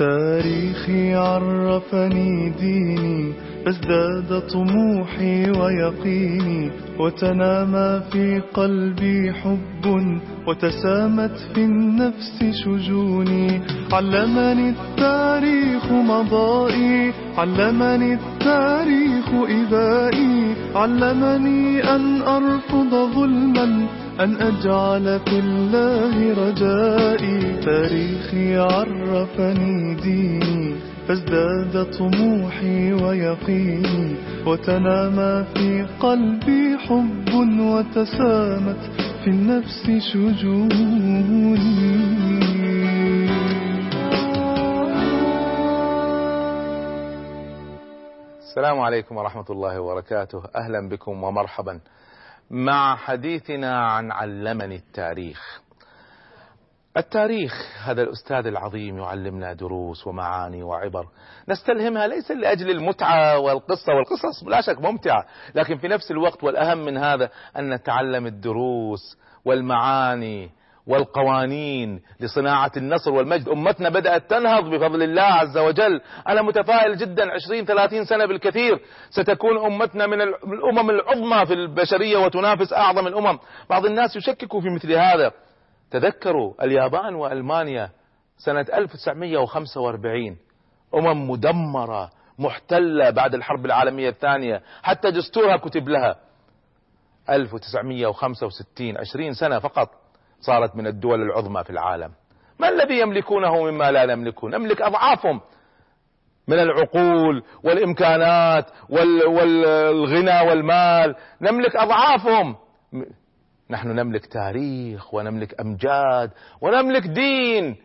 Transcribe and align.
تاريخي 0.00 1.14
عرفني 1.14 2.52
ديني 2.60 3.32
فازداد 3.64 4.42
طموحي 4.52 5.50
ويقيني 5.50 6.70
وتنامى 6.98 8.00
في 8.12 8.40
قلبي 8.54 9.32
حب 9.32 9.84
وتسامت 10.46 11.36
في 11.54 11.64
النفس 11.64 12.44
شجوني. 12.64 13.60
علمني 13.92 14.70
التاريخ 14.70 15.92
مضائي 15.92 17.12
علمني 17.38 18.14
التاريخ 18.14 19.28
إبائي. 19.34 20.54
علمني 20.74 21.84
أن 21.84 22.22
أرفض 22.22 22.90
ظلما 23.14 23.86
أن 24.20 24.36
أجعل 24.36 25.20
في 25.20 25.38
الله 25.38 26.14
رجائي. 26.44 27.60
تاريخي 27.64 28.56
عرفني 28.56 29.94
ديني 29.94 30.76
فازداد 31.08 31.90
طموحي 31.98 32.92
ويقيني. 32.92 34.16
وتنامى 34.46 35.44
في 35.54 35.86
قلبي 36.00 36.78
حب 36.78 37.28
وتسامت 37.60 38.82
في 39.24 39.30
النفس 39.30 39.90
شجوني. 40.12 41.70
السلام 48.40 48.80
عليكم 48.80 49.16
ورحمة 49.16 49.44
الله 49.50 49.80
وبركاته. 49.80 50.42
أهلا 50.56 50.88
بكم 50.88 51.24
ومرحبا. 51.24 51.80
مع 52.50 52.96
حديثنا 52.96 53.86
عن 53.86 54.12
علمني 54.12 54.76
التاريخ. 54.76 55.60
التاريخ 56.96 57.52
هذا 57.84 58.02
الأستاذ 58.02 58.46
العظيم 58.46 58.98
يعلمنا 58.98 59.52
دروس 59.52 60.06
ومعاني 60.06 60.62
وعبر. 60.62 61.06
نستلهمها 61.48 62.06
ليس 62.06 62.30
لأجل 62.30 62.70
المتعة 62.70 63.38
والقصة 63.38 63.92
والقصص 63.94 64.44
لا 64.46 64.60
شك 64.60 64.80
ممتعة 64.80 65.24
لكن 65.54 65.76
في 65.76 65.88
نفس 65.88 66.10
الوقت 66.10 66.44
والأهم 66.44 66.78
من 66.78 66.96
هذا 66.96 67.30
أن 67.56 67.74
نتعلم 67.74 68.26
الدروس 68.26 69.18
والمعاني 69.44 70.50
والقوانين 70.86 72.02
لصناعة 72.20 72.72
النصر 72.76 73.12
والمجد. 73.12 73.48
أمتنا 73.48 73.88
بدأت 73.88 74.30
تنهض 74.30 74.64
بفضل 74.64 75.02
الله 75.02 75.22
عز 75.22 75.58
وجل. 75.58 76.00
أنا 76.28 76.42
متفائل 76.42 76.96
جدا 76.96 77.32
عشرين 77.32 77.64
ثلاثين 77.64 78.04
سنة 78.04 78.26
بالكثير. 78.26 78.80
ستكون 79.10 79.58
أمتنا 79.58 80.06
من 80.06 80.20
الأمم 80.20 80.90
العظمى 80.90 81.46
في 81.46 81.54
البشرية 81.54 82.16
وتنافس 82.16 82.72
أعظم 82.72 83.06
الأمم. 83.06 83.38
بعض 83.70 83.86
الناس 83.86 84.16
يشككوا 84.16 84.60
في 84.60 84.68
مثل 84.70 84.92
هذا. 84.92 85.32
تذكروا 85.90 86.64
اليابان 86.64 87.14
وألمانيا 87.14 87.90
سنة 88.38 88.66
1945 88.74 90.36
أمم 90.94 91.30
مدمرة 91.30 92.10
محتلة 92.38 93.10
بعد 93.10 93.34
الحرب 93.34 93.66
العالمية 93.66 94.08
الثانية. 94.08 94.62
حتى 94.82 95.10
دستورها 95.10 95.56
كتب 95.56 95.88
لها. 95.88 96.16
1965 97.30 98.96
20 98.96 99.32
سنة 99.32 99.58
فقط. 99.58 99.99
صارت 100.40 100.76
من 100.76 100.86
الدول 100.86 101.22
العظمى 101.22 101.64
في 101.64 101.70
العالم. 101.70 102.10
ما 102.58 102.68
الذي 102.68 103.00
يملكونه 103.00 103.62
مما 103.62 103.90
لا 103.90 104.06
نملكه؟ 104.06 104.48
نملك 104.48 104.82
أضعافهم 104.82 105.40
من 106.48 106.58
العقول 106.58 107.42
والإمكانات 107.64 108.66
والغنى 108.88 110.40
والمال. 110.48 111.14
نملك 111.40 111.76
أضعافهم. 111.76 112.56
نحن 113.70 113.88
نملك 113.88 114.26
تاريخ 114.26 115.14
ونملك 115.14 115.60
أمجاد 115.60 116.30
ونملك 116.60 117.06
دين 117.06 117.76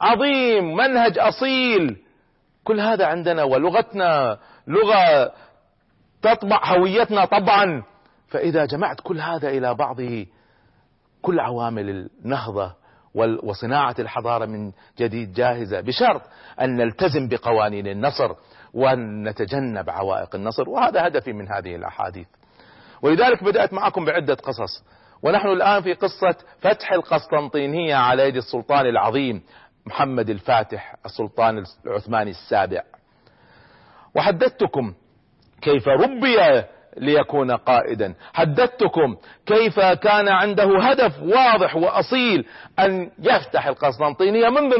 عظيم 0.00 0.76
منهج 0.76 1.18
أصيل. 1.18 1.96
كل 2.64 2.80
هذا 2.80 3.06
عندنا 3.06 3.42
ولغتنا 3.42 4.38
لغة 4.66 5.32
تطبع 6.22 6.60
هويتنا 6.64 7.24
طبعا. 7.24 7.82
فإذا 8.28 8.64
جمعت 8.64 9.00
كل 9.00 9.20
هذا 9.20 9.48
إلى 9.48 9.74
بعضه 9.74 10.26
كل 11.24 11.40
عوامل 11.40 12.10
النهضة 12.24 12.74
وصناعة 13.42 13.94
الحضارة 13.98 14.46
من 14.46 14.72
جديد 14.98 15.32
جاهزة 15.32 15.80
بشرط 15.80 16.22
أن 16.60 16.76
نلتزم 16.76 17.28
بقوانين 17.28 17.86
النصر 17.86 18.34
وأن 18.74 19.28
نتجنب 19.28 19.90
عوائق 19.90 20.34
النصر 20.34 20.68
وهذا 20.68 21.06
هدفي 21.06 21.32
من 21.32 21.48
هذه 21.48 21.76
الأحاديث. 21.76 22.26
ولذلك 23.02 23.44
بدأت 23.44 23.72
معكم 23.72 24.04
بعدة 24.04 24.34
قصص 24.34 24.84
ونحن 25.22 25.48
الآن 25.48 25.82
في 25.82 25.92
قصة 25.94 26.36
فتح 26.60 26.92
القسطنطينية 26.92 27.94
على 27.94 28.28
يد 28.28 28.36
السلطان 28.36 28.86
العظيم 28.86 29.42
محمد 29.86 30.30
الفاتح 30.30 30.96
السلطان 31.06 31.64
العثماني 31.86 32.30
السابع. 32.30 32.82
وحدثتكم 34.16 34.94
كيف 35.62 35.88
ربي 35.88 36.64
ليكون 36.96 37.50
قائدا. 37.50 38.14
حدثتكم 38.32 39.16
كيف 39.46 39.80
كان 39.80 40.28
عنده 40.28 40.78
هدف 40.78 41.22
واضح 41.22 41.76
وأصيل 41.76 42.46
أن 42.78 43.10
يفتح 43.18 43.66
القسطنطينية 43.66 44.48
منذ 44.48 44.78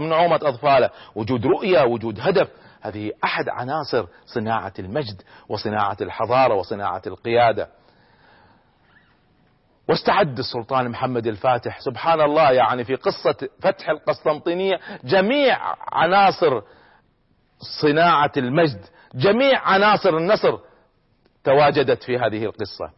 نعومه 0.00 0.36
أطفاله. 0.36 0.90
وجود 1.14 1.46
رؤية 1.46 1.84
وجود 1.84 2.20
هدف. 2.20 2.48
هذه 2.80 3.12
أحد 3.24 3.48
عناصر 3.48 4.06
صناعة 4.26 4.72
المجد 4.78 5.22
وصناعة 5.48 5.96
الحضارة 6.00 6.54
وصناعة 6.54 7.02
القيادة. 7.06 7.68
واستعد 9.88 10.38
السلطان 10.38 10.88
محمد 10.88 11.26
الفاتح. 11.26 11.80
سبحان 11.80 12.20
الله 12.20 12.52
يعني 12.52 12.84
في 12.84 12.94
قصة 12.94 13.48
فتح 13.60 13.88
القسطنطينية 13.88 14.80
جميع 15.04 15.58
عناصر 15.92 16.60
صناعة 17.82 18.32
المجد 18.36 18.80
جميع 19.14 19.60
عناصر 19.60 20.16
النصر 20.16 20.58
تواجدت 21.48 22.02
في 22.02 22.18
هذه 22.18 22.44
القصة. 22.44 22.90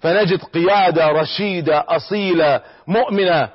فنجد 0.00 0.42
قيادة 0.42 1.08
رشيدة 1.08 1.84
أصيلة 1.88 2.60
مؤمنة 2.86 3.48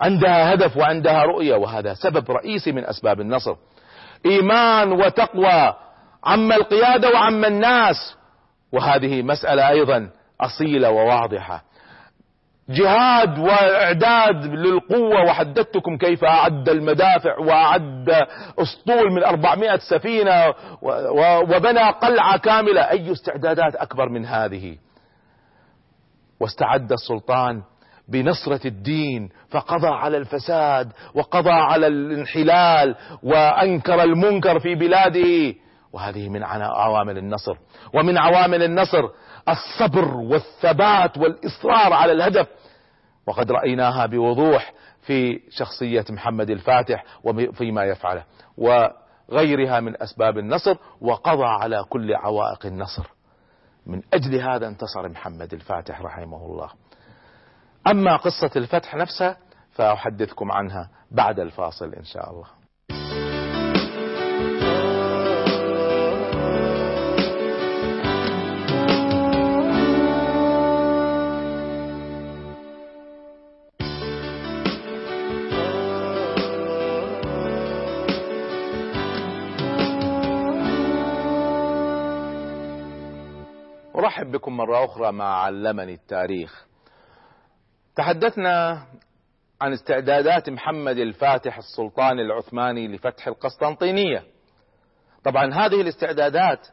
عندها 0.00 0.54
هدف 0.54 0.76
وعندها 0.76 1.22
رؤية 1.22 1.54
وهذا 1.54 1.94
سبب 1.94 2.30
رئيسي 2.30 2.72
من 2.72 2.84
أسباب 2.84 3.20
النصر. 3.20 3.56
إيمان 4.26 4.92
وتقوى 4.92 5.74
عم 6.24 6.52
القيادة 6.52 7.08
وعم 7.10 7.44
الناس. 7.44 8.16
وهذه 8.72 9.22
مسألة 9.22 9.68
أيضا 9.68 10.10
أصيلة 10.40 10.90
وواضحة. 10.90 11.62
جهاد 12.70 13.38
وإعداد 13.38 14.44
للقوة 14.44 15.24
وحدثتكم 15.24 15.96
كيف 15.96 16.24
أعد 16.24 16.68
المدافع 16.68 17.38
وأعد 17.38 18.26
أسطول 18.58 19.12
من 19.12 19.24
400 19.24 19.78
سفينة 19.90 20.54
وبنى 21.42 21.90
قلعة 21.90 22.38
كاملة. 22.38 22.80
أي 22.90 23.12
استعدادات 23.12 23.76
أكبر 23.76 24.08
من 24.08 24.26
هذه؟ 24.26 24.76
واستعد 26.40 26.92
السلطان 26.92 27.62
بنصرة 28.08 28.66
الدين 28.66 29.28
فقضى 29.50 29.88
على 29.88 30.16
الفساد 30.16 30.92
وقضى 31.14 31.50
على 31.50 31.86
الانحلال 31.86 32.94
وأنكر 33.22 34.02
المنكر 34.02 34.58
في 34.60 34.74
بلاده. 34.74 35.54
وهذه 35.92 36.28
من 36.28 36.42
عوامل 36.62 37.18
النصر. 37.18 37.56
ومن 37.94 38.18
عوامل 38.18 38.62
النصر 38.62 39.02
الصبر 39.48 40.14
والثبات 40.14 41.18
والإصرار 41.18 41.92
على 41.92 42.12
الهدف. 42.12 42.46
وقد 43.28 43.52
رأيناها 43.52 44.06
بوضوح 44.06 44.72
في 45.00 45.40
شخصية 45.50 46.04
محمد 46.10 46.50
الفاتح 46.50 47.04
وفيما 47.24 47.84
يفعله 47.84 48.24
وغيرها 48.58 49.80
من 49.80 50.02
أسباب 50.02 50.38
النصر 50.38 50.76
وقضى 51.00 51.44
على 51.44 51.84
كل 51.88 52.14
عوائق 52.14 52.66
النصر. 52.66 53.06
من 53.86 54.02
أجل 54.14 54.40
هذا 54.40 54.68
انتصر 54.68 55.08
محمد 55.08 55.54
الفاتح 55.54 56.00
رحمه 56.00 56.46
الله. 56.46 56.70
أما 57.86 58.16
قصة 58.16 58.50
الفتح 58.56 58.94
نفسها 58.94 59.36
فأحدثكم 59.72 60.52
عنها 60.52 60.90
بعد 61.10 61.40
الفاصل 61.40 61.94
إن 61.94 62.04
شاء 62.04 62.30
الله. 62.30 62.57
ارحب 84.18 84.32
بكم 84.32 84.56
مرة 84.56 84.84
أخرى 84.84 85.12
مع 85.12 85.42
علمني 85.44 85.94
التاريخ. 85.94 86.66
تحدثنا 87.96 88.82
عن 89.60 89.72
استعدادات 89.72 90.50
محمد 90.50 90.98
الفاتح 90.98 91.58
السلطان 91.58 92.20
العثماني 92.20 92.88
لفتح 92.88 93.28
القسطنطينية. 93.28 94.22
طبعا 95.24 95.54
هذه 95.54 95.80
الاستعدادات 95.80 96.66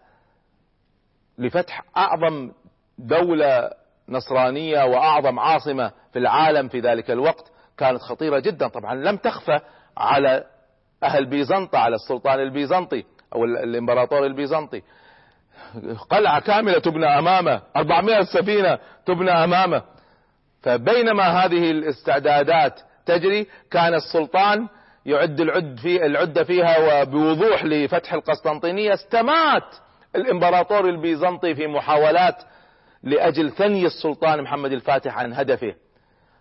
لفتح 1.37 1.81
أعظم 1.97 2.51
دولة 2.97 3.69
نصرانية 4.09 4.83
وأعظم 4.83 5.39
عاصمة 5.39 5.91
في 6.13 6.19
العالم 6.19 6.67
في 6.67 6.79
ذلك 6.79 7.11
الوقت 7.11 7.51
كانت 7.77 8.01
خطيرة 8.01 8.39
جدا. 8.39 8.67
طبعا 8.67 8.95
لم 8.95 9.17
تخفى 9.17 9.59
على 9.97 10.43
أهل 11.03 11.25
بيزنطة 11.25 11.77
على 11.77 11.95
السلطان 11.95 12.39
البيزنطي 12.39 13.03
أو 13.35 13.45
الإمبراطور 13.45 14.25
البيزنطي. 14.25 14.81
قلعة 16.09 16.39
كاملة 16.39 16.79
تبنى 16.79 17.05
أمامه 17.05 17.61
400 17.75 18.23
سفينة 18.23 18.79
تبنى 19.05 19.31
أمامه. 19.31 19.81
فبينما 20.63 21.23
هذه 21.23 21.71
الاستعدادات 21.71 22.79
تجري 23.05 23.47
كان 23.71 23.93
السلطان 23.93 24.67
يعد 25.05 25.39
العد 25.39 25.79
في 25.81 26.05
العدة 26.05 26.43
فيها 26.43 27.01
وبوضوح 27.01 27.65
لفتح 27.65 28.13
القسطنطينية. 28.13 28.93
استمات 28.93 29.75
الإمبراطور 30.15 30.89
البيزنطي 30.89 31.55
في 31.55 31.67
محاولات 31.67 32.35
لأجل 33.03 33.51
ثني 33.51 33.85
السلطان 33.85 34.41
محمد 34.41 34.71
الفاتح 34.71 35.17
عن 35.17 35.33
هدفه. 35.33 35.73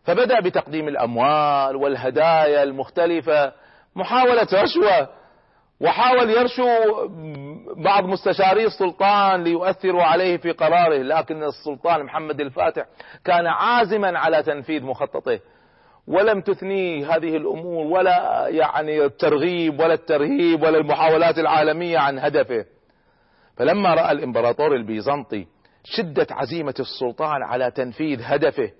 فبدأ 0.05 0.40
بتقديم 0.40 0.88
الأموال 0.88 1.76
والهدايا 1.76 2.62
المختلفة 2.62 3.52
محاولة 3.96 4.49
رشوة 4.52 5.08
وحاول 5.81 6.31
يرشو 6.31 6.69
بعض 7.76 8.05
مستشاري 8.05 8.67
السلطان 8.67 9.44
ليؤثروا 9.44 10.03
عليه 10.03 10.37
في 10.37 10.50
قراره 10.53 10.97
لكن 11.03 11.43
السلطان 11.43 12.03
محمد 12.05 12.41
الفاتح 12.41 12.87
كان 13.25 13.47
عازما 13.47 14.19
على 14.19 14.43
تنفيذ 14.43 14.82
مخططه 14.82 15.41
ولم 16.06 16.41
تثنيه 16.41 17.17
هذه 17.17 17.37
الأمور 17.37 17.87
ولا 17.87 18.49
يعني 18.49 19.05
الترغيب 19.05 19.81
ولا 19.81 19.94
الترهيب 19.94 20.62
ولا 20.62 20.79
المحاولات 20.79 21.38
العالمية 21.38 21.99
عن 21.99 22.19
هدفه. 22.19 22.65
فلما 23.56 23.94
رأى 23.94 24.12
الإمبراطور 24.12 24.75
البيزنطي 24.77 25.47
شدة 25.85 26.27
عزيمة 26.31 26.75
السلطان 26.81 27.43
على 27.43 27.70
تنفيذ 27.70 28.20
هدفه 28.23 28.70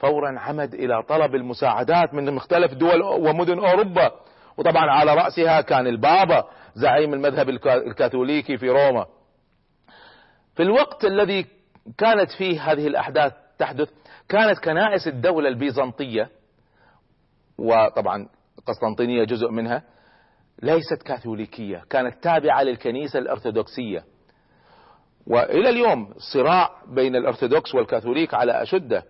فورا 0.00 0.38
عمد 0.38 0.74
إلى 0.74 1.02
طلب 1.02 1.34
المساعدات 1.34 2.14
من 2.14 2.34
مختلف 2.34 2.74
دول 2.74 3.02
ومدن 3.02 3.58
أوروبا 3.58 4.10
وطبعا 4.56 4.90
على 4.90 5.14
رأسها 5.14 5.60
كان 5.60 5.86
البابا 5.86 6.44
زعيم 6.74 7.14
المذهب 7.14 7.48
الكاثوليكي 7.66 8.56
في 8.56 8.68
روما. 8.68 9.06
في 10.54 10.62
الوقت 10.62 11.04
الذي 11.04 11.46
كانت 11.98 12.30
فيه 12.30 12.72
هذه 12.72 12.86
الأحداث 12.86 13.32
تحدث 13.58 13.88
كانت 14.28 14.58
كنائس 14.58 15.08
الدولة 15.08 15.48
البيزنطية 15.48 16.30
وطبعا 17.58 18.28
قسطنطينية 18.66 19.24
جزء 19.24 19.50
منها 19.50 19.82
ليست 20.62 21.02
كاثوليكية 21.02 21.84
كانت 21.90 22.22
تابعة 22.22 22.62
للكنيسة 22.62 23.18
الأرثوذكسية 23.18 24.04
وإلى 25.26 25.68
اليوم 25.68 26.14
صراع 26.32 26.70
بين 26.88 27.16
الأرثوذكس 27.16 27.74
والكاثوليك 27.74 28.34
على 28.34 28.62
أشده 28.62 29.04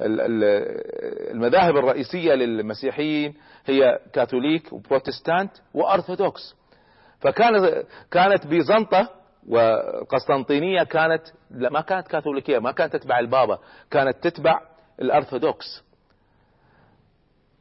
المذاهب 0.00 1.76
الرئيسية 1.76 2.34
للمسيحيين 2.34 3.34
هي 3.66 3.98
كاثوليك 4.12 4.72
وبروتستانت 4.72 5.52
وأرثوذكس. 5.74 6.54
فكانت 7.20 7.84
كانت 8.10 8.46
بيزنطة 8.46 9.08
وقسطنطينية 9.48 10.82
كانت 10.82 11.22
ما 11.50 11.80
كانت 11.80 12.08
كاثوليكية 12.08 12.58
ما 12.58 12.72
كانت 12.72 12.96
تتبع 12.96 13.18
البابا 13.18 13.58
كانت 13.90 14.16
تتبع 14.22 14.60
الأرثوذكس. 15.02 15.82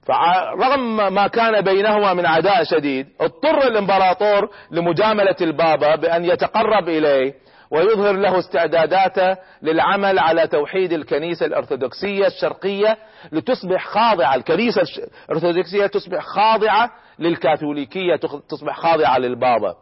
فرغم 0.03 1.13
ما 1.13 1.27
كان 1.27 1.61
بينهما 1.61 2.13
من 2.13 2.25
عداء 2.25 2.63
شديد 2.63 3.07
اضطر 3.19 3.67
الإمبراطور 3.67 4.49
لمجاملة 4.71 5.35
البابا 5.41 5.95
بأن 5.95 6.25
يتقرب 6.25 6.89
إليه 6.89 7.33
ويظهر 7.71 8.11
له 8.15 8.39
استعداداته 8.39 9.37
للعمل 9.61 10.19
على 10.19 10.47
توحيد 10.47 10.93
الكنيسة 10.93 11.45
الأرثوذكسية 11.45 12.27
الشرقية 12.27 12.97
لتصبح 13.31 13.87
خاضعة. 13.87 14.35
الكنيسة 14.35 14.81
الأرثوذكسية 15.29 15.87
تصبح 15.87 16.23
خاضعة 16.25 16.91
للكاثوليكية 17.19 18.15
تصبح 18.49 18.79
خاضعة 18.79 19.17
للبابا. 19.17 19.75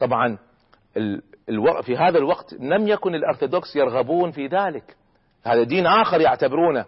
طبعا 0.00 0.38
في 1.82 1.96
هذا 1.96 2.18
الوقت 2.18 2.54
لم 2.60 2.88
يكن 2.88 3.14
الأرثوذكس 3.14 3.76
يرغبون 3.76 4.30
في 4.30 4.46
ذلك. 4.46 4.96
هذا 5.44 5.62
دين 5.62 5.86
آخر 5.86 6.20
يعتبرونه. 6.20 6.84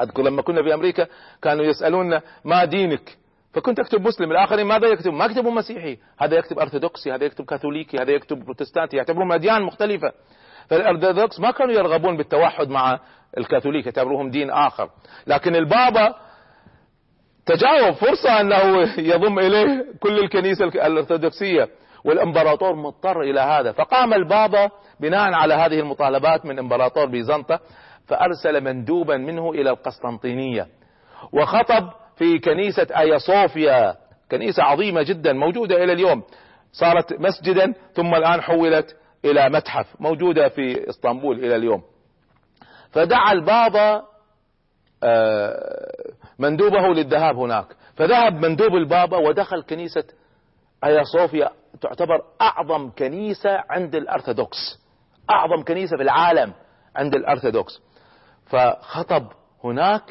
أذكر 0.00 0.22
لما 0.22 0.42
كنا 0.42 0.62
في 0.62 0.74
أمريكا 0.74 1.06
كانوا 1.42 1.64
يسألون 1.64 2.20
ما 2.44 2.64
دينك؟ 2.64 3.18
فكنت 3.56 3.78
أكتب 3.78 4.06
مسلم 4.06 4.32
الآخرين 4.32 4.66
ماذا 4.66 4.88
يكتب 4.88 5.12
ما 5.12 5.24
يكتبوا 5.24 5.50
مسيحي. 5.50 5.98
هذا 6.18 6.36
يكتب 6.36 6.58
أرثوذكسي 6.58 7.12
هذا 7.12 7.24
يكتب 7.24 7.44
كاثوليكي 7.44 7.98
هذا 7.98 8.10
يكتب 8.10 8.44
بروتستانتي 8.44 8.96
يعتبرون 8.96 9.32
أديان 9.32 9.62
مختلفة. 9.62 10.12
فالأرثوذكس 10.68 11.40
ما 11.40 11.50
كانوا 11.50 11.74
يرغبون 11.74 12.16
بالتوحد 12.16 12.68
مع 12.68 12.98
الكاثوليك 13.38 13.86
يعتبروهم 13.86 14.30
دين 14.30 14.50
آخر. 14.50 14.90
لكن 15.26 15.56
البابا 15.56 16.14
تجاوب 17.46 17.94
فرصة 17.94 18.40
أنه 18.40 18.88
يضم 18.98 19.38
إليه 19.38 19.84
كل 20.00 20.18
الكنيسة 20.18 20.64
الأرثوذكسية 20.64 21.68
والإمبراطور 22.04 22.76
مضطر 22.76 23.20
إلى 23.20 23.40
هذا. 23.40 23.72
فقام 23.72 24.14
البابا 24.14 24.70
بناء 25.00 25.32
على 25.32 25.54
هذه 25.54 25.80
المطالبات 25.80 26.46
من 26.46 26.58
إمبراطور 26.58 27.06
بيزنطة 27.06 27.60
فأرسل 28.06 28.64
مندوبا 28.64 29.16
منه 29.16 29.50
إلى 29.50 29.70
القسطنطينية. 29.70 30.66
وخطب 31.32 31.90
في 32.16 32.38
كنيسة 32.38 32.86
آيا 32.96 33.18
صوفيا. 33.18 33.96
كنيسة 34.30 34.62
عظيمة 34.62 35.02
جدا 35.02 35.32
موجودة 35.32 35.84
إلى 35.84 35.92
اليوم. 35.92 36.22
صارت 36.72 37.12
مسجدا 37.20 37.74
ثم 37.94 38.14
الآن 38.14 38.40
حولت 38.40 38.96
إلى 39.24 39.48
متحف 39.48 39.86
موجودة 40.00 40.48
في 40.48 40.90
إسطنبول 40.90 41.38
إلى 41.38 41.56
اليوم. 41.56 41.82
فدعا 42.90 43.32
البابا 43.32 44.02
آه، 45.02 46.12
مندوبه 46.38 46.88
للذهاب 46.88 47.36
هناك. 47.36 47.66
فذهب 47.94 48.32
مندوب 48.32 48.74
البابا 48.76 49.16
ودخل 49.16 49.62
كنيسة 49.62 50.04
آيا 50.84 51.02
صوفيا. 51.02 51.50
تعتبر 51.80 52.22
أعظم 52.40 52.90
كنيسة 52.90 53.50
عند 53.70 53.94
الأرثوذكس. 53.94 54.78
أعظم 55.30 55.64
كنيسة 55.64 55.96
في 55.96 56.02
العالم 56.02 56.52
عند 56.96 57.14
الأرثوذكس. 57.14 57.80
فخطب 58.46 59.26
هناك 59.64 60.02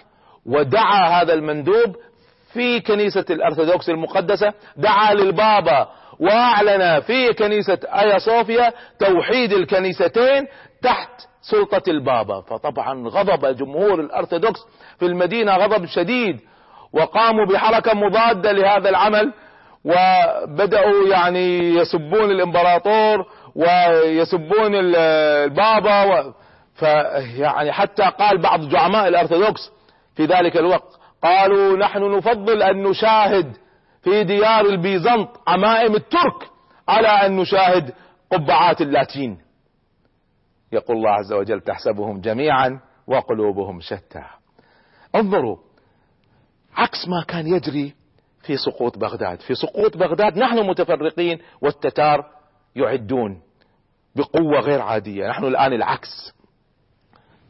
ودعا 0.46 1.22
هذا 1.22 1.34
المندوب 1.34 1.96
في 2.54 2.80
كنيسة 2.80 3.26
الأرثوذكس 3.30 3.90
المقدسة 3.90 4.54
دعا 4.78 5.14
للبابا 5.14 5.88
واعلن 6.20 7.00
في 7.00 7.34
كنيسة 7.34 7.80
آيا 7.86 8.18
صوفيا 8.18 8.74
توحيد 9.00 9.54
الكنيستين 9.54 10.48
تحت 10.82 11.10
سلطة 11.42 11.84
البابا. 11.88 12.42
فطبعا 12.42 13.08
غضب 13.08 13.58
جمهور 13.58 14.00
الأرثوذكس 14.00 14.60
في 15.00 15.06
المدينة 15.06 15.56
غضب 15.58 15.86
شديد 15.86 16.40
وقاموا 16.94 17.46
بحركة 17.46 17.94
مضادة 17.94 18.52
لهذا 18.52 18.90
العمل 18.90 19.34
وبدأوا 19.86 21.08
يعني 21.08 21.60
يسبون 21.76 22.32
الإمبراطور 22.32 23.26
ويسبون 23.56 24.76
البابا 24.76 26.04
و 26.04 26.34
فيعني 26.76 27.72
حتى 27.72 28.04
قال 28.20 28.42
بعض 28.42 28.62
زعماء 28.62 29.08
الأرثوذكس 29.08 29.72
في 30.16 30.26
ذلك 30.26 30.58
الوقت. 30.58 31.00
قالوا 31.24 31.78
نحن 31.78 32.18
نفضل 32.18 32.62
أن 32.62 32.84
نشاهد 32.84 33.58
في 34.02 34.24
ديار 34.24 34.66
البيزنط 34.66 35.42
عمائم 35.48 35.96
الترك 35.96 36.50
على 36.88 37.08
أن 37.08 37.36
نشاهد 37.36 37.94
قبعات 38.32 38.82
اللاتين. 38.82 39.38
يقول 40.72 40.98
الله 40.98 41.10
عز 41.10 41.34
وجل 41.34 41.62
تحسبهم 41.62 42.22
جميعا 42.22 42.80
وقلوبهم 43.08 43.80
شتى. 43.82 44.24
انظروا 45.16 45.58
عكس 46.76 47.08
ما 47.08 47.24
كان 47.28 47.48
يجري 47.48 47.94
في 48.42 48.58
سقوط 48.58 48.98
بغداد. 48.98 49.40
في 49.40 49.56
سقوط 49.56 49.98
بغداد 49.98 50.38
نحن 50.38 50.68
متفرقين 50.68 51.40
والتتار 51.62 52.26
يعدون 52.76 53.42
بقوة 54.16 54.60
غير 54.60 54.82
عادية. 54.82 55.28
نحن 55.28 55.46
الآن 55.46 55.74
العكس. 55.74 56.34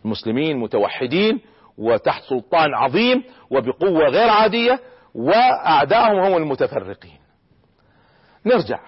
المسلمين 0.05 0.57
متوحدين 0.57 1.41
وتحت 1.77 2.23
سلطان 2.23 2.73
عظيم 2.73 3.23
وبقوة 3.51 4.09
غير 4.09 4.29
عادية 4.29 4.79
وأعدائهم 5.15 6.19
هم 6.19 6.37
المتفرقين. 6.37 7.19
نرجع. 8.45 8.79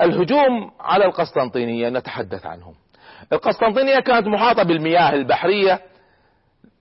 الهجوم 0.00 0.70
على 0.80 1.04
القسطنطينية 1.04 1.88
نتحدث 1.88 2.46
عنهم. 2.46 2.74
القسطنطينية 3.32 4.00
كانت 4.00 4.26
محاطة 4.26 4.62
بالمياه 4.62 5.12
البحرية. 5.12 5.80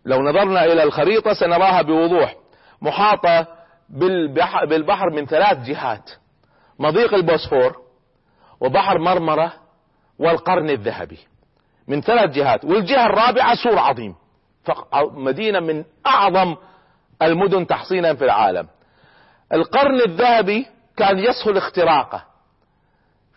لو 0.05 0.21
نظرنا 0.21 0.65
إلى 0.65 0.83
الخريطة 0.83 1.33
سنراها 1.33 1.81
بوضوح. 1.81 2.35
محاطة 2.81 3.47
بالبحر, 3.89 5.09
من 5.09 5.25
ثلاث 5.25 5.57
جهات. 5.57 6.11
مضيق 6.79 7.13
البوسفور 7.13 7.81
وبحر 8.59 8.97
مرمرة 8.97 9.53
والقرن 10.19 10.69
الذهبي. 10.69 11.19
من 11.87 12.01
ثلاث 12.01 12.29
جهات 12.29 12.65
والجهة 12.65 13.05
الرابعة 13.05 13.55
سور 13.55 13.79
عظيم. 13.79 14.15
مدينة 15.13 15.59
من 15.59 15.83
أعظم 16.07 16.55
المدن 17.21 17.67
تحصينا 17.67 18.13
في 18.13 18.25
العالم. 18.25 18.67
القرن 19.53 20.01
الذهبي 20.01 20.67
كان 20.97 21.19
يسهل 21.19 21.57
اختراقه. 21.57 22.23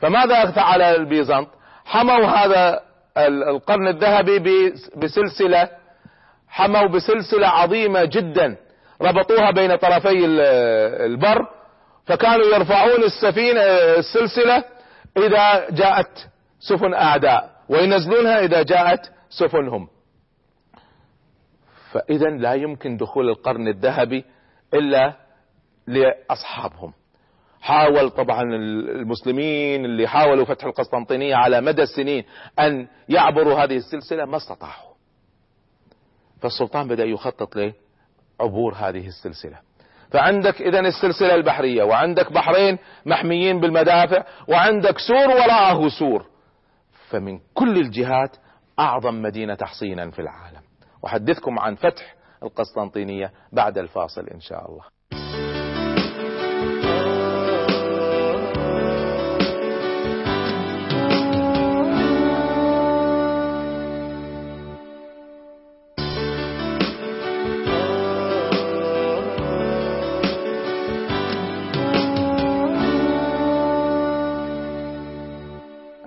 فماذا 0.00 0.50
فعل 0.50 0.82
البيزنط 0.82 1.48
حموا 1.84 2.26
هذا 2.26 2.80
القرن 3.18 3.88
الذهبي 3.88 4.72
بسلسلة 4.96 5.68
حموا 6.48 6.86
بسلسلة 6.86 7.48
عظيمة 7.48 8.04
جدا. 8.04 8.56
ربطوها 9.02 9.50
بين 9.50 9.76
طرفي 9.76 10.24
البر 11.06 11.46
فكانوا 12.06 12.46
يرفعون 12.46 13.02
السفينة 13.02 13.60
السلسلة 13.98 14.64
إذا 15.16 15.70
جاءت 15.70 16.28
سفن 16.60 16.94
أعداء. 16.94 17.53
وينزلونها 17.68 18.40
إذا 18.40 18.62
جاءت 18.62 19.12
سفنهم. 19.30 19.88
فإذا 21.92 22.30
لا 22.30 22.54
يمكن 22.54 22.96
دخول 22.96 23.28
القرن 23.28 23.68
الذهبي 23.68 24.24
إلا 24.74 25.16
لأصحابهم. 25.86 26.92
حاول 27.60 28.10
طبعا 28.10 28.42
المسلمين 28.42 29.84
اللي 29.84 30.06
حاولوا 30.08 30.44
فتح 30.44 30.64
القسطنطينية 30.64 31.34
على 31.36 31.60
مدى 31.60 31.82
السنين 31.82 32.24
أن 32.58 32.88
يعبروا 33.08 33.54
هذه 33.54 33.76
السلسلة 33.76 34.24
ما 34.24 34.36
استطاعوا. 34.36 34.94
فالسلطان 36.40 36.88
بدأ 36.88 37.04
يخطط 37.04 37.56
لعبور 37.56 38.74
هذه 38.74 39.06
السلسلة. 39.06 39.58
فعندك 40.10 40.62
اذا 40.62 40.80
السلسلة 40.80 41.34
البحرية 41.34 41.82
وعندك 41.82 42.32
بحرين 42.32 42.78
محميين 43.06 43.60
بالمدافع 43.60 44.24
وعندك 44.48 44.98
سور 44.98 45.28
وراءه 45.28 45.88
سور. 45.88 46.33
فمن 47.14 47.40
كل 47.54 47.78
الجهات 47.78 48.36
أعظم 48.78 49.22
مدينة 49.22 49.54
تحصينا 49.54 50.10
في 50.10 50.18
العالم. 50.18 50.60
أحدثكم 51.06 51.58
عن 51.58 51.74
فتح 51.74 52.14
القسطنطينية 52.42 53.32
بعد 53.52 53.78
الفاصل 53.78 54.28
إن 54.28 54.40
شاء 54.40 54.70
الله. 54.70 54.93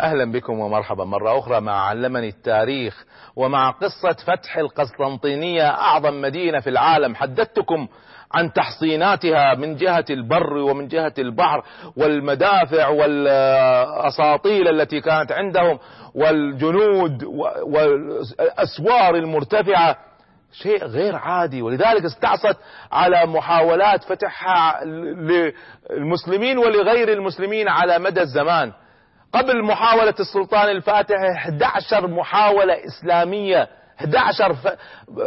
أهلا 0.08 0.32
بكم 0.32 0.60
ومرحبا. 0.60 1.06
مرة 1.06 1.40
أخرى 1.40 1.62
مع 1.62 1.88
علمني 1.88 2.30
التاريخ 2.30 3.06
ومع 3.36 3.72
قصة 3.72 4.14
فتح 4.26 4.58
القسطنطينية 4.58 5.70
أعظم 5.70 6.22
مدينة 6.22 6.60
في 6.60 6.70
العالم. 6.70 7.16
حدثتكم 7.16 7.88
عن 8.34 8.54
تحصيناتها 8.54 9.56
من 9.56 9.76
جهة 9.76 10.06
البر 10.10 10.54
ومن 10.54 10.88
جهة 10.88 11.14
البحر 11.20 11.64
والمدافع 11.98 12.88
والأساطيل 12.88 14.68
التي 14.68 15.02
كانت 15.02 15.32
عندهم 15.32 15.80
والجنود 16.16 17.24
والأسوار 17.64 19.16
المرتفعة. 19.16 19.98
شيء 20.52 20.84
غير 20.86 21.16
عادي. 21.16 21.62
ولذلك 21.62 22.06
استعصت 22.06 22.58
على 22.92 23.26
محاولات 23.26 24.04
فتحها 24.04 24.86
للمسلمين 24.86 26.58
ولغير 26.58 27.14
المسلمين 27.14 27.68
على 27.68 28.00
مدى 28.00 28.22
الزمان. 28.22 28.72
قبل 29.34 29.64
محاولة 29.64 30.14
السلطان 30.20 30.70
الفاتح 30.70 31.16
11 31.38 32.08
محاولة 32.08 32.74
إسلامية 32.86 33.68
11 34.00 34.56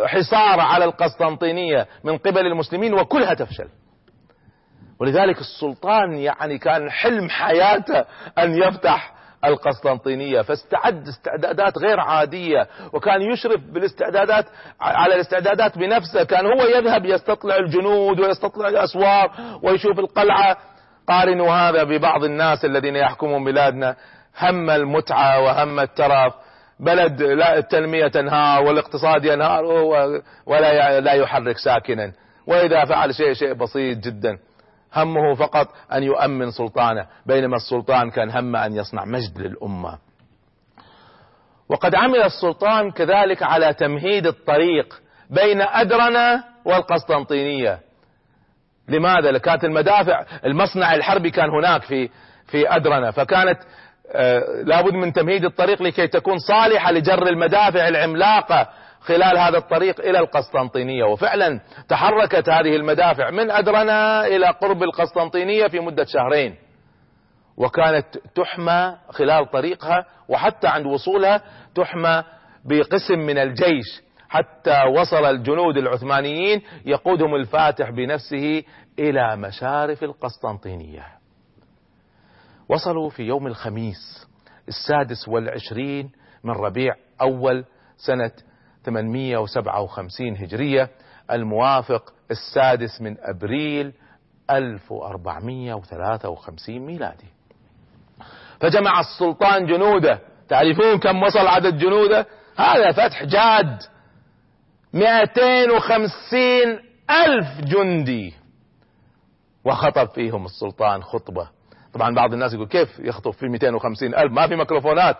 حصار 0.07 0.61
على 0.61 0.85
القسطنطينية 0.85 1.87
من 2.05 2.19
قبل 2.19 2.47
المسلمين 2.47 2.95
وكلها 2.95 3.35
تفشل 3.35 3.69
ولذلك 5.01 5.39
السلطان 5.41 6.13
يعني 6.13 6.59
كان 6.59 6.91
حلم 6.91 7.29
حياته 7.31 8.05
أن 8.39 8.55
يفتح 8.55 9.13
القسطنطينية 9.45 10.43
فاستعد 10.43 11.09
استعدادات 11.09 11.79
غير 11.79 12.01
عادية 12.01 12.69
وكان 12.93 13.23
يشرف 13.23 13.61
بالاستعدادات 13.61 14.47
على 14.81 15.15
الاستعدادات 15.15 15.79
بنفسه 15.79 16.25
كان 16.25 16.47
هو 16.47 16.67
يذهب 16.67 17.05
يستطلع 17.05 17.57
الجنود 17.57 18.21
ويستطلع 18.21 18.69
الأسوار 18.69 19.31
ويشوف 19.63 19.99
القلعة 19.99 20.57
قارنوا 21.11 21.55
هذا 21.55 21.85
ببعض 21.85 22.25
الناس 22.25 22.65
الذين 22.65 22.97
يحكمون 22.97 23.45
بلادنا. 23.45 23.97
هم 24.41 24.71
المتعة 24.71 25.41
وهم 25.41 25.81
الترف 25.81 26.35
بلد 26.81 27.23
لا 27.23 27.59
التنمية 27.59 28.09
تنهار 28.09 28.63
والاقتصاد 28.63 29.25
ينهار 29.25 29.65
ولا 30.47 31.01
لا 31.01 31.13
يحرك 31.13 31.59
ساكنا. 31.59 32.13
وإذا 32.47 32.85
فعل 32.85 33.15
شيء 33.15 33.33
شيء 33.33 33.53
بسيط 33.53 33.99
جدا. 33.99 34.39
همه 34.95 35.35
فقط 35.35 35.69
أن 35.93 36.03
يؤمن 36.03 36.51
سلطانه 36.51 37.07
بينما 37.27 37.57
السلطان 37.57 38.11
كان 38.11 38.31
هم 38.31 38.57
أن 38.57 38.77
يصنع 38.77 39.05
مجد 39.05 39.39
للأمة. 39.39 39.99
وقد 41.69 41.95
عمل 41.95 42.23
السلطان 42.23 42.91
كذلك 42.91 43.43
على 43.43 43.75
تمهيد 43.75 44.27
الطريق 44.27 45.01
بين 45.31 45.63
ادرنة 45.63 46.45
والقسطنطينية. 46.65 47.79
لماذا؟ 48.89 49.39
كانت 49.39 49.65
المدافع 49.65 50.25
المصنع 50.45 50.95
الحربي 50.95 51.31
كان 51.31 51.51
هناك 51.51 51.83
في 51.83 52.09
في 52.47 52.77
أدرنة 52.77 53.11
فكانت 53.11 53.59
آه، 54.13 54.63
لابد 54.65 54.93
من 54.93 55.13
تمهيد 55.13 55.45
الطريق 55.45 55.83
لكي 55.83 56.07
تكون 56.07 56.39
صالحة 56.39 56.93
لجر 56.93 57.27
المدافع 57.27 57.89
العملاقة 57.89 58.69
خلال 59.01 59.39
هذا 59.39 59.59
الطريق 59.59 60.01
إلى 60.01 60.19
القسطنطينية 60.19 61.05
وفعلا 61.05 61.61
تحركت 61.89 62.49
هذه 62.49 62.77
المدافع 62.77 63.31
من 63.31 63.51
أدرنة 63.51 64.27
إلى 64.27 64.47
قرب 64.47 64.83
القسطنطينية 64.83 65.67
في 65.67 65.81
مدة 65.81 66.05
شهرين 66.05 66.55
وكانت 67.57 68.07
تحمى 68.35 68.97
خلال 69.11 69.51
طريقها 69.51 70.07
وحتى 70.29 70.69
عند 70.69 70.87
وصولها 70.87 71.43
تحمى 71.75 72.25
بقسم 72.65 73.19
من 73.19 73.39
الجيش 73.39 74.03
حتى 74.31 74.85
وصل 74.85 75.25
الجنود 75.25 75.77
العثمانيين 75.77 76.63
يقودهم 76.87 77.35
الفاتح 77.35 77.91
بنفسه 77.91 78.63
إلى 78.99 79.37
مشارف 79.37 80.05
القسطنطينية. 80.05 81.07
وصلوا 82.69 83.11
في 83.11 83.23
يوم 83.23 83.47
الخميس 83.47 84.27
السادس 84.69 85.29
والعشرين 85.29 86.11
من 86.45 86.51
ربيع 86.51 86.95
أول 87.21 87.65
سنة 87.97 88.31
857 88.85 90.37
هجرية 90.37 90.91
الموافق 91.31 92.13
السادس 92.31 93.01
من 93.01 93.17
أبريل 93.21 93.93
1453 94.51 96.79
ميلادي. 96.79 97.29
فجمع 98.61 99.01
السلطان 99.01 99.67
جنوده 99.67 100.21
تعرفون 100.49 100.99
كم 100.99 101.23
وصل 101.23 101.47
عدد 101.47 101.79
جنوده؟ 101.79 102.27
هذا 102.57 102.93
فتح 102.93 103.25
جاد. 103.25 103.83
مئتين 104.93 105.71
وخمسين 105.71 106.79
ألف 107.27 107.61
جندي. 107.65 108.35
وخطب 109.65 110.09
فيهم 110.09 110.45
السلطان 110.45 111.03
خطبة. 111.03 111.49
طبعا 111.95 112.15
بعض 112.15 112.33
الناس 112.33 112.55
يقول 112.55 112.69
كيف 112.69 112.99
يخطب 112.99 113.31
في 113.31 113.49
250 113.49 114.15
ألف؟ 114.15 114.33
ما 114.33 114.47
في 114.47 114.57
ميكروفونات. 114.57 115.17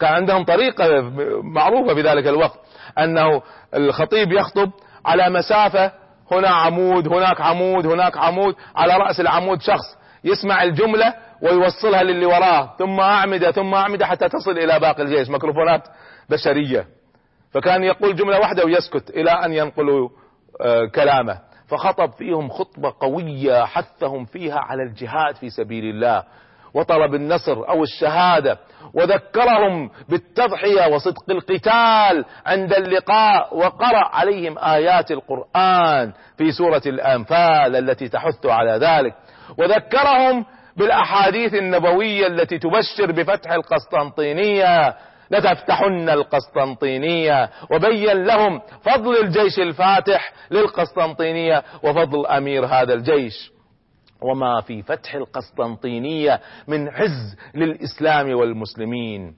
كان 0.00 0.12
عندهم 0.12 0.44
طريقة 0.44 1.00
معروفة 1.42 1.94
في 1.94 2.02
ذلك 2.02 2.26
الوقت 2.26 2.58
أنه 2.98 3.42
الخطيب 3.74 4.32
يخطب 4.32 4.70
على 5.04 5.30
مسافة 5.30 5.92
هنا 6.32 6.48
عمود 6.48 7.08
هناك 7.08 7.40
عمود 7.40 7.86
هناك 7.86 8.16
عمود 8.16 8.54
على 8.76 8.96
رأس 8.96 9.20
العمود 9.20 9.60
شخص 9.62 9.96
يسمع 10.24 10.62
الجملة 10.62 11.14
ويوصلها 11.42 12.02
للي 12.02 12.26
وراه 12.26 12.76
ثم 12.78 13.00
أعمدة 13.00 13.50
ثم 13.52 13.74
أعمدة 13.74 14.06
حتى 14.06 14.28
تصل 14.28 14.50
إلى 14.50 14.80
باقي 14.80 15.02
الجيش. 15.02 15.28
ميكروفونات 15.28 15.82
بشرية. 16.30 16.86
فكان 17.56 17.84
يقول 17.84 18.16
جملة 18.16 18.38
واحدة 18.38 18.64
ويسكت 18.64 19.10
إلى 19.10 19.30
أن 19.30 19.52
ينقلوا 19.52 20.08
آه، 20.60 20.86
كلامه. 20.94 21.38
فخطب 21.68 22.10
فيهم 22.12 22.48
خطبة 22.48 22.92
قوية 23.00 23.64
حثهم 23.64 24.24
فيها 24.24 24.58
على 24.58 24.82
الجهاد 24.82 25.36
في 25.36 25.50
سبيل 25.50 25.84
الله. 25.84 26.22
وطلب 26.74 27.14
النصر 27.14 27.68
أو 27.68 27.82
الشهادة. 27.82 28.58
وذكرهم 28.94 29.90
بالتضحية 30.08 30.94
وصدق 30.94 31.30
القتال 31.30 32.24
عند 32.46 32.72
اللقاء. 32.72 33.56
وقرأ 33.56 34.08
عليهم 34.16 34.58
آيات 34.58 35.10
القرآن 35.10 36.12
في 36.38 36.52
سورة 36.52 36.82
الأنفال 36.86 37.76
التي 37.76 38.08
تحث 38.08 38.46
على 38.46 38.72
ذلك. 38.72 39.14
وذكرهم 39.58 40.44
بالأحاديث 40.76 41.54
النبوية 41.54 42.26
التي 42.26 42.58
تبشر 42.58 43.12
بفتح 43.12 43.52
القسطنطينية. 43.52 44.94
لتفتحن 45.30 46.08
القسطنطينية 46.08 47.50
وبين 47.70 48.24
لهم 48.24 48.60
فضل 48.82 49.16
الجيش 49.16 49.58
الفاتح 49.58 50.32
للقسطنطينية 50.50 51.62
وفضل 51.82 52.26
أمير 52.26 52.66
هذا 52.66 52.94
الجيش. 52.94 53.50
وما 54.22 54.60
في 54.60 54.82
فتح 54.82 55.14
القسطنطينية 55.14 56.40
من 56.68 56.88
عز 56.88 57.36
للإسلام 57.54 58.34
والمسلمين. 58.34 59.34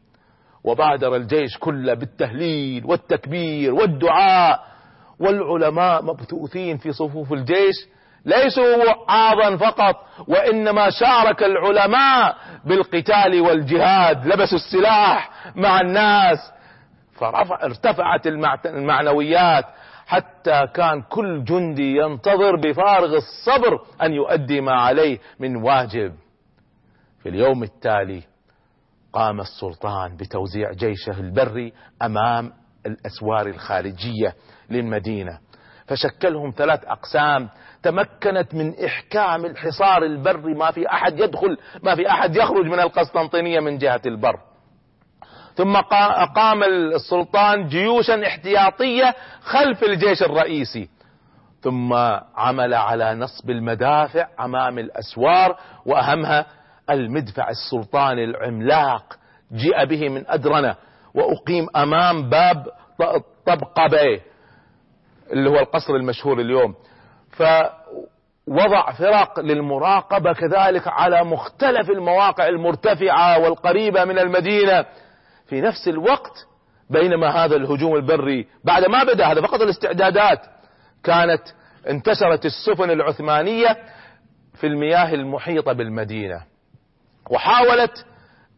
وبادر 0.65 1.17
الجيش 1.17 1.59
كله 1.59 1.95
بالتهليل 1.95 2.85
والتكبير 2.87 3.75
والدعاء. 3.75 4.61
والعلماء 5.21 6.05
مبثوثين 6.05 6.77
في 6.77 6.93
صفوف 6.93 7.33
الجيش 7.33 7.75
ليسوا 8.25 8.77
وعاظا 8.77 9.57
فقط 9.57 9.97
وإنما 10.29 10.91
شارك 10.91 11.43
العلماء 11.43 12.37
بالقتال 12.65 13.41
والجهاد 13.41 14.27
لبسوا 14.27 14.59
السلاح 14.59 15.31
مع 15.57 15.81
الناس 15.81 16.39
فرفع 17.15 17.65
ارتفعت 17.65 18.27
المعنويات 18.67 19.65
حتى 20.07 20.67
كان 20.75 21.03
كل 21.03 21.45
جندي 21.45 21.97
ينتظر 21.97 22.57
بفارغ 22.57 23.17
الصبر 23.17 23.79
أن 24.03 24.13
يؤدي 24.13 24.61
ما 24.61 24.73
عليه 24.73 25.19
من 25.41 25.57
واجب. 25.57 26.15
في 27.23 27.29
اليوم 27.29 27.63
التالي 27.63 28.23
قام 29.13 29.41
السلطان 29.41 30.17
بتوزيع 30.17 30.73
جيشه 30.73 31.21
البري 31.21 31.73
أمام 32.03 32.53
الأسوار 32.87 33.47
الخارجية 33.47 34.35
للمدينة 34.71 35.39
فشكلهم 35.87 36.53
ثلاث 36.57 36.85
أقسام 36.85 37.49
تمكنت 37.83 38.55
من 38.55 38.85
إحكام 38.85 39.45
الحصار 39.45 40.03
البري 40.03 40.55
ما 40.55 40.71
في 40.71 40.89
أحد 40.89 41.21
يدخل 41.21 41.59
ما 41.83 41.95
في 41.95 42.11
أحد 42.11 42.37
يخرج 42.37 42.67
من 42.67 42.81
القسطنطينية 42.81 43.61
من 43.61 43.79
جهة 43.79 44.01
البر. 44.07 44.39
ثم 45.55 45.77
أقام 45.93 46.63
السلطان 46.63 47.69
جيوشا 47.69 48.27
احتياطية 48.27 49.15
خلف 49.41 49.85
الجيش 49.85 50.23
الرئيسي. 50.23 50.89
ثم 51.63 51.95
عمل 52.37 52.75
على 52.75 53.15
نصب 53.15 53.51
المدافع 53.51 54.29
أمام 54.41 54.79
الأسوار 54.79 55.57
وأهمها 55.87 56.47
المدفع 56.91 57.49
السلطاني 57.51 58.25
العملاق. 58.25 59.19
جيء 59.53 59.85
به 59.85 60.09
من 60.09 60.25
أدرنة 60.29 60.77
وأقيم 61.15 61.67
أمام 61.77 62.29
باب 62.29 62.67
طبقبة 63.47 64.21
اللي 65.33 65.51
هو 65.51 65.59
القصر 65.59 65.95
المشهور 65.95 66.41
اليوم. 66.41 66.75
فوضع 67.39 68.93
فرق 68.93 69.41
للمراقبة 69.41 70.33
كذلك 70.33 70.89
على 70.89 71.25
مختلف 71.25 71.91
المواقع 71.91 72.49
المرتفعة 72.49 73.39
والقريبة 73.39 74.05
من 74.05 74.19
المدينة. 74.19 74.85
في 75.47 75.61
نفس 75.61 75.89
الوقت 75.89 76.47
بينما 76.91 77.45
هذا 77.45 77.57
الهجوم 77.57 77.97
البري 77.97 78.47
بعد 78.65 78.85
ما 78.85 79.05
بدأ 79.05 79.27
هذا 79.27 79.41
فقط 79.41 79.61
الاستعدادات 79.61 80.41
كانت 81.05 81.43
انتشرت 81.89 82.47
السفن 82.47 82.91
العثمانية 82.91 83.77
في 84.55 84.67
المياه 84.67 85.15
المحيطة 85.15 85.73
بالمدينة 85.73 86.43
وحاولت 87.31 88.07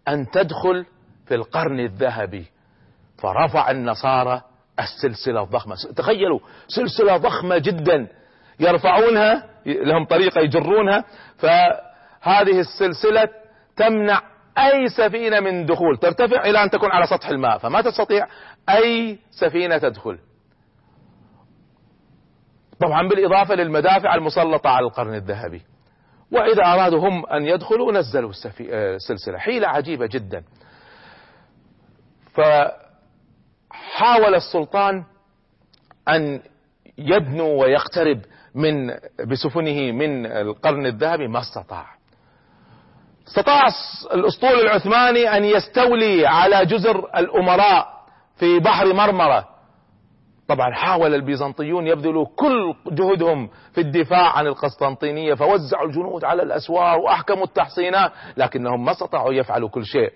أن 0.09 0.31
تدخل 0.31 0.87
في 1.27 1.35
القرن 1.35 1.81
الذهبي 1.81 2.47
فرفع 3.19 3.71
النصارى 3.71 4.43
السلسلة 4.81 5.43
الضخمة. 5.43 5.77
تخيلوا 5.97 6.41
سلسلة 6.69 7.17
ضخمة 7.17 7.59
جدا. 7.59 8.07
يرفعونها 8.61 9.47
لهم 9.67 10.05
طريقة 10.05 10.41
يجرونها. 10.41 11.05
فهذه 11.39 12.61
السلسلة 12.61 13.29
تمنع 13.77 14.23
أي 14.59 14.89
سفينة 14.89 15.41
من 15.41 15.67
دخول. 15.67 15.97
ترتفع 15.97 16.45
إلى 16.45 16.63
أن 16.63 16.71
تكون 16.71 16.91
على 16.91 17.07
سطح 17.07 17.29
الماء. 17.29 17.59
فما 17.59 17.81
تستطيع 17.81 18.27
أي 18.69 19.19
سفينة 19.31 19.79
تدخل. 19.79 20.19
طبعا 22.81 23.09
بالإضافة 23.09 23.55
للمدافع 23.55 24.15
المسلطة 24.15 24.71
على 24.71 24.87
القرن 24.87 25.15
الذهبي. 25.15 25.63
وإذا 26.33 26.63
ارادوا 26.63 27.09
هم 27.09 27.27
أن 27.27 27.47
يدخلوا 27.47 27.93
نزلوا 27.93 28.31
السلسلة 28.61 29.39
حيلة 29.39 29.69
عجيبة 29.69 30.07
جدا. 30.07 30.45
فحاول 32.33 34.35
السلطان 34.35 35.05
أن 36.09 36.43
يدنو 36.99 37.63
ويقترب 37.63 38.21
من 38.55 38.91
بسفنه 39.27 39.93
من 39.93 40.27
القرن 40.27 40.87
الذهبي 40.87 41.29
ما 41.29 41.41
استطاع. 41.41 41.87
استطاع 43.29 43.67
الأسطول 44.15 44.61
العثماني 44.61 45.37
أن 45.37 45.45
يستولي 45.45 46.27
على 46.27 46.67
جزر 46.67 46.99
الأمراء 47.17 47.87
في 48.37 48.59
بحر 48.59 48.93
مرمرة. 48.93 49.49
طبعا 50.49 50.75
حاول 50.75 51.15
البيزنطيون 51.15 51.87
يبذلوا 51.87 52.27
كل 52.37 52.75
جهدهم 52.87 53.51
في 53.73 53.81
الدفاع 53.81 54.39
عن 54.39 54.47
القسطنطينية 54.47 55.35
فوزعوا 55.35 55.87
الجنود 55.87 56.25
على 56.25 56.43
الأسوار 56.43 56.99
وأحكموا 56.99 57.45
التحصينات 57.45 58.13
لكنهم 58.37 58.85
ما 58.85 58.93
استطاعوا 58.93 59.33
يفعلوا 59.33 59.69
كل 59.69 59.85
شيء. 59.85 60.13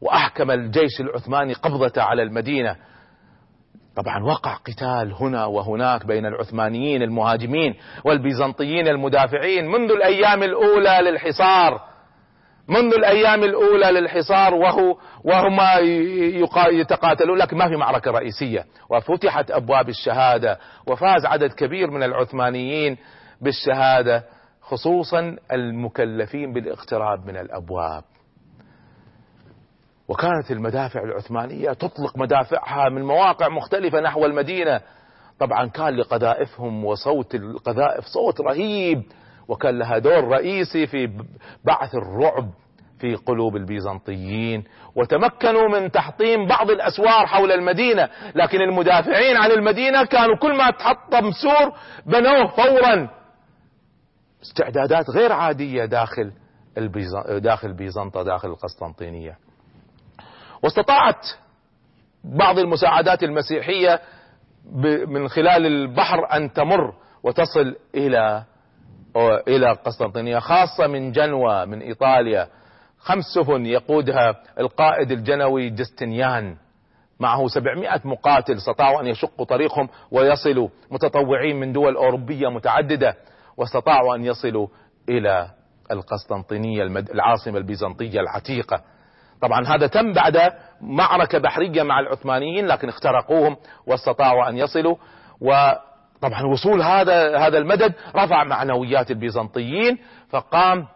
وأحكم 0.00 0.50
الجيش 0.50 1.00
العثماني 1.00 1.52
قبضته 1.52 2.02
على 2.02 2.22
المدينة. 2.22 2.76
طبعا 3.96 4.24
وقع 4.24 4.54
قتال 4.54 5.12
هنا 5.20 5.44
وهناك 5.44 6.06
بين 6.06 6.26
العثمانيين 6.26 7.02
المهاجمين 7.02 7.74
والبيزنطيين 8.04 8.88
المدافعين 8.88 9.66
منذ 9.66 9.90
الأيام 9.90 10.42
الأولى 10.42 10.98
للحصار. 11.02 11.80
منذ 12.68 12.94
الأيام 12.94 13.44
الأولى 13.44 14.00
للحصار 14.00 14.54
وهو 14.54 14.96
وهما 15.24 15.74
يتقاتلون 16.70 17.38
لكن 17.38 17.56
ما 17.56 17.68
في 17.68 17.76
معركة 17.76 18.10
رئيسية. 18.10 18.64
وفتحت 18.90 19.50
أبواب 19.50 19.88
الشهادة 19.88 20.58
وفاز 20.86 21.26
عدد 21.26 21.52
كبير 21.52 21.90
من 21.90 22.02
العثمانيين 22.02 22.96
بالشهادة 23.40 24.24
خصوصا 24.62 25.36
المكلفين 25.52 26.52
بالاقتراب 26.52 27.26
من 27.26 27.36
الأبواب. 27.36 28.04
وكانت 30.08 30.50
المدافع 30.50 31.00
العثمانية 31.02 31.72
تطلق 31.72 32.18
مدافعها 32.18 32.88
من 32.88 33.02
مواقع 33.02 33.48
مختلفة 33.48 34.00
نحو 34.00 34.26
المدينة. 34.26 34.80
طبعا 35.38 35.66
كان 35.66 35.96
لقذائفهم 35.96 36.84
وصوت 36.84 37.34
القذائف 37.34 38.04
صوت 38.04 38.40
رهيب 38.40 39.02
وكان 39.48 39.78
لها 39.78 39.98
دور 39.98 40.24
رئيسي 40.28 40.86
في 40.86 41.06
بعث 41.64 41.94
الرعب 41.94 42.50
في 42.98 43.14
قلوب 43.14 43.56
البيزنطيين. 43.56 44.64
وتمكنوا 44.96 45.68
من 45.68 45.90
تحطيم 45.90 46.46
بعض 46.46 46.70
الأسوار 46.70 47.26
حول 47.26 47.52
المدينة 47.52 48.08
لكن 48.34 48.60
المدافعين 48.60 49.36
عن 49.36 49.50
المدينة 49.50 50.04
كانوا 50.04 50.36
كل 50.36 50.56
ما 50.56 50.70
تحطم 50.70 51.30
سور 51.30 51.72
بنوه 52.06 52.46
فورا. 52.46 53.08
استعدادات 54.42 55.10
غير 55.10 55.32
عادية 55.32 55.84
داخل 55.84 56.32
داخل 57.38 57.72
بيزنطة 57.72 58.22
داخل 58.22 58.48
القسطنطينية. 58.48 59.45
واستطاعت 60.62 61.26
بعض 62.24 62.58
المساعدات 62.58 63.22
المسيحية 63.22 64.00
من 65.06 65.28
خلال 65.28 65.66
البحر 65.66 66.36
أن 66.36 66.52
تمر 66.52 66.94
وتصل 67.22 67.76
إلى 67.94 68.42
إلى 69.48 69.72
قسطنطينية 69.72 70.38
خاصة 70.38 70.86
من 70.86 71.12
جنوة 71.12 71.64
من 71.64 71.80
إيطاليا. 71.80 72.48
خمس 72.98 73.24
سفن 73.24 73.66
يقودها 73.66 74.34
القائد 74.60 75.10
الجنوي 75.10 75.70
جستنيان 75.70 76.56
معه 77.20 77.46
700 77.48 78.00
مقاتل 78.04 78.56
استطاعوا 78.56 79.00
أن 79.00 79.06
يشقوا 79.06 79.46
طريقهم 79.46 79.88
ويصلوا 80.10 80.68
متطوعين 80.90 81.60
من 81.60 81.72
دول 81.72 81.96
أوروبية 81.96 82.48
متعددة 82.48 83.14
واستطاعوا 83.56 84.14
أن 84.14 84.24
يصلوا 84.24 84.66
إلى 85.08 85.50
القسطنطينية 85.90 86.82
العاصمة 86.82 87.58
البيزنطية 87.58 88.20
العتيقة. 88.20 88.82
طبعا 89.42 89.66
هذا 89.66 89.86
تم 89.86 90.12
بعد 90.12 90.52
معركة 90.80 91.38
بحرية 91.38 91.82
مع 91.82 92.00
العثمانيين 92.00 92.66
لكن 92.66 92.88
اخترقوهم 92.88 93.56
واستطاعوا 93.86 94.48
أن 94.48 94.56
يصلوا. 94.56 94.96
وطبعا 95.40 96.42
وصول 96.52 96.82
هذا 96.82 97.38
هذا 97.38 97.58
المدد 97.58 97.94
رفع 98.16 98.44
معنويات 98.44 99.10
البيزنطيين 99.10 99.98
فقام 100.28 100.86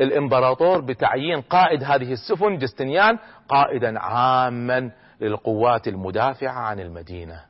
الإمبراطور 0.00 0.80
بتعيين 0.80 1.40
قائد 1.40 1.84
هذه 1.84 2.12
السفن 2.12 2.58
جستنيان 2.58 3.18
قائدا 3.48 4.00
عاما 4.00 4.90
للقوات 5.20 5.88
المدافعة 5.88 6.52
عن 6.52 6.80
المدينة. 6.80 7.40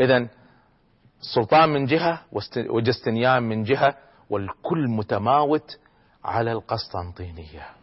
اذا 0.00 0.26
السلطان 1.20 1.68
من 1.68 1.84
جهة 1.84 2.20
وجستنيان 2.68 3.42
من 3.42 3.62
جهة 3.62 3.94
والكل 4.30 4.88
متماوت 4.88 5.78
على 6.24 6.52
القسطنطينية. 6.52 7.77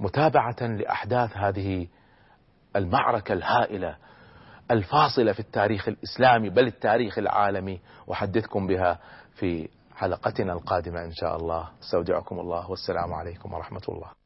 متابعة 0.00 0.62
لأحداث 0.62 1.36
هذه 1.36 1.86
المعركة 2.76 3.32
الهائلة 3.32 3.96
الفاصلة 4.70 5.32
في 5.32 5.40
التاريخ 5.40 5.88
الإسلامي 5.88 6.50
بل 6.50 6.66
التاريخ 6.66 7.18
العالمي 7.18 7.80
أحدثكم 8.12 8.66
بها 8.66 8.98
في 9.34 9.68
حلقتنا 9.96 10.52
القادمة 10.52 11.04
إن 11.04 11.12
شاء 11.12 11.36
الله. 11.36 11.68
أستودعكم 11.82 12.40
الله 12.40 12.70
والسلام 12.70 13.14
عليكم 13.14 13.52
ورحمة 13.54 13.82
الله. 13.88 14.17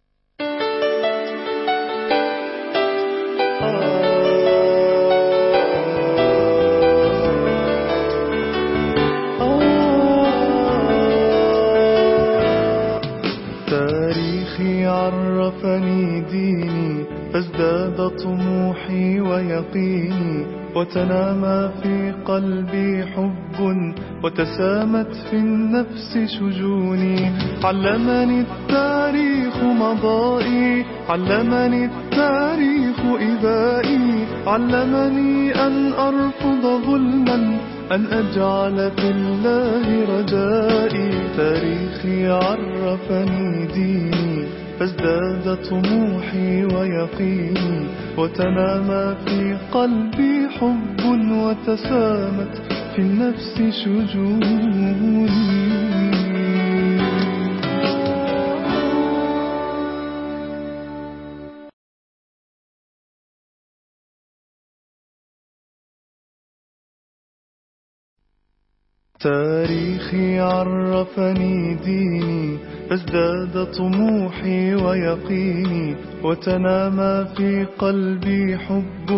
وتنامى 20.83 21.71
في 21.83 22.12
قلبي 22.25 23.05
حب 23.07 23.59
وتسامت 24.25 25.12
في 25.31 25.37
النفس 25.37 26.18
شجوني. 26.27 27.31
علمني 27.64 28.40
التاريخ 28.40 29.57
مضائي 29.62 30.85
علمني 31.09 31.85
التاريخ 31.85 32.99
إبائي. 33.31 34.27
علمني 34.47 35.55
أن 35.66 35.92
أرفض 35.92 36.64
ظلما 36.87 37.59
أن 37.92 38.07
أجعل 38.07 38.90
في 38.97 39.09
الله 39.16 39.87
رجائي. 40.14 41.11
تاريخي 41.37 42.27
عرفني 42.27 43.66
ديني 43.75 44.47
فازداد 44.79 45.59
طموحي 45.71 46.64
ويقيني. 46.64 48.01
وتنامى 48.18 49.16
في 49.25 49.57
قلبي 49.72 50.48
حب 50.48 51.01
وتسامت 51.33 52.57
في 52.94 52.98
النفس 52.98 53.55
شجوني 53.85 55.29
تاريخي 69.20 70.38
عرفني 70.38 71.75
ديني 71.75 72.59
فازداد 72.92 73.66
طموحي 73.78 74.74
ويقيني 74.74 75.96
وتنامى 76.24 77.26
في 77.37 77.66
قلبي 77.78 78.59
حب 78.59 79.11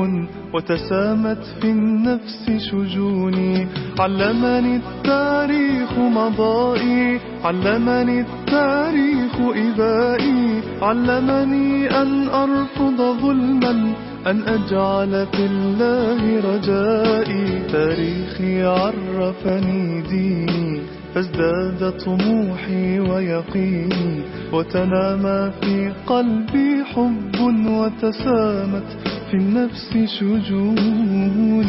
وتسامت 0.54 1.38
في 1.60 1.70
النفس 1.70 2.50
شجوني. 2.70 3.66
علمني 3.98 4.76
التاريخ 4.76 5.98
مضائي 5.98 7.20
علمني 7.44 8.20
التاريخ 8.20 9.34
إبائي. 9.40 10.60
علمني 10.82 11.90
أن 12.02 12.28
أرفض 12.28 12.98
ظلما 13.22 13.94
أن 14.26 14.42
أجعل 14.42 15.26
في 15.32 15.46
الله 15.46 16.40
رجائي. 16.50 17.62
تاريخي 17.72 18.62
عرفني 18.62 20.02
ديني. 20.02 20.73
فازداد 21.14 21.98
طموحي 22.04 23.00
ويقيني 23.00 24.24
وتنامى 24.52 25.52
في 25.60 25.92
قلبي 26.06 26.84
حب 26.84 27.34
وتسامت 27.66 28.88
في 29.30 29.34
النفس 29.34 29.90
شجوني. 30.18 31.64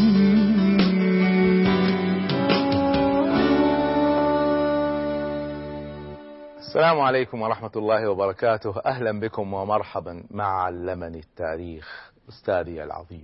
السلام 6.58 7.00
عليكم 7.00 7.42
ورحمة 7.42 7.72
الله 7.76 8.10
وبركاته. 8.10 8.74
أهلا 8.86 9.20
بكم 9.20 9.54
ومرحبا 9.54 10.24
مع 10.32 10.64
علمني 10.64 11.20
التاريخ 11.20 12.12
أستاذي 12.30 12.84
العظيم. 12.84 13.24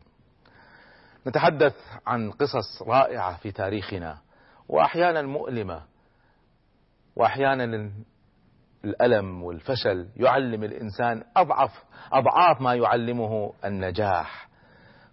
نتحدث 1.27 1.75
عن 2.07 2.31
قصص 2.31 2.81
رائعة 2.87 3.37
في 3.37 3.51
تاريخنا 3.51 4.17
وأحيانا 4.69 5.21
مؤلمة 5.21 5.90
وأحيانا 7.15 7.91
الألم 8.85 9.43
والفشل 9.43 10.07
يعلم 10.15 10.63
الإنسان 10.63 11.23
أضعف 11.37 11.83
أضعاف 12.13 12.61
ما 12.61 12.73
يعلمه 12.75 13.53
النجاح. 13.65 14.49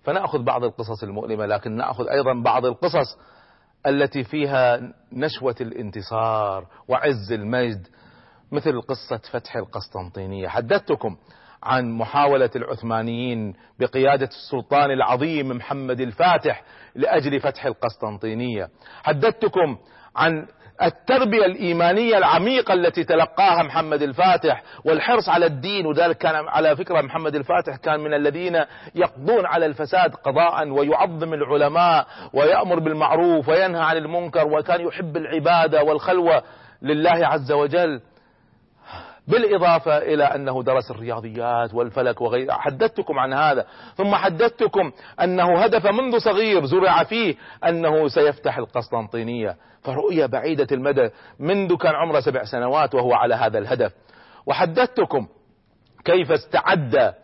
فنأخذ 0.03 0.43
بعض 0.43 0.65
القصص 0.65 1.03
المؤلمة 1.03 1.47
لكن 1.47 1.77
نأخذ 1.77 2.09
أيضا 2.09 2.43
بعض 2.43 2.65
القصص 2.65 3.19
التي 3.87 4.25
فيها 4.25 4.81
نشوة 5.13 5.55
الانتصار 5.61 6.67
وعز 6.89 7.33
المجد 7.33 7.87
مثل 8.53 8.81
قصة 8.81 9.21
فتح 9.31 9.57
القسطنطينية. 9.57 10.49
حدثتكم 10.49 11.17
عن 11.63 11.91
محاولة 11.91 12.51
العثمانيين 12.57 13.55
بقيادة 13.81 14.27
السلطان 14.27 14.91
العظيم 14.91 15.49
محمد 15.49 16.01
الفاتح 16.01 16.65
لأجل 16.95 17.41
فتح 17.41 17.67
القسطنطينية. 17.67 18.69
حدثتكم 19.03 19.79
عن 20.17 20.47
التربية 20.83 21.45
الإيمانية 21.47 22.19
العميقة 22.19 22.75
التي 22.75 23.05
تلقاها 23.05 23.63
محمد 23.63 24.03
الفاتح 24.03 24.63
والحرص 24.85 25.29
على 25.29 25.47
الدين 25.47 25.87
وذلك 25.87 26.19
كان 26.19 26.35
على 26.49 26.77
فكرة 26.77 27.01
محمد 27.01 27.35
الفاتح 27.35 27.77
كان 27.77 28.01
من 28.01 28.15
الذين 28.15 28.65
يقضون 28.95 29.47
على 29.47 29.67
الفساد 29.67 30.15
قضاء 30.15 30.69
ويعظم 30.69 31.35
العلماء 31.35 32.07
ويأمر 32.33 32.79
بالمعروف 32.79 33.49
وينهى 33.49 33.83
عن 33.83 33.97
المنكر 33.97 34.47
وكان 34.47 34.81
يحب 34.81 35.17
العبادة 35.17 35.83
والخلوة 35.83 36.43
لله 36.83 37.27
عز 37.27 37.53
وجل. 37.53 38.01
بالإضافة 39.29 39.99
إلى 39.99 40.25
أنه 40.25 40.63
درس 40.63 40.91
الرياضيات 40.91 41.75
والفلك 41.75 42.21
وغيرها 42.21 42.55
حدثتكم 42.55 43.19
عن 43.19 43.33
هذا. 43.33 43.67
ثم 43.97 44.15
حدثتكم 44.15 44.93
أنه 45.23 45.59
هدف 45.59 45.87
منذ 45.87 46.19
صغير 46.19 46.65
زرع 46.65 47.05
فيه 47.05 47.35
أنه 47.69 48.09
سيفتح 48.09 48.59
القسطنطينية. 48.59 49.57
فرؤية 49.83 50.27
بعيدة 50.27 50.67
المدى 50.73 51.11
منذ 51.39 51.77
كان 51.77 51.95
عمره 51.95 52.21
سبع 52.21 52.45
سنوات 52.45 52.95
وهو 52.95 53.15
على 53.15 53.35
هذا 53.35 53.59
الهدف. 53.59 53.93
وحدثتكم 54.47 55.27
كيف 56.05 56.33
استعد 56.33 57.15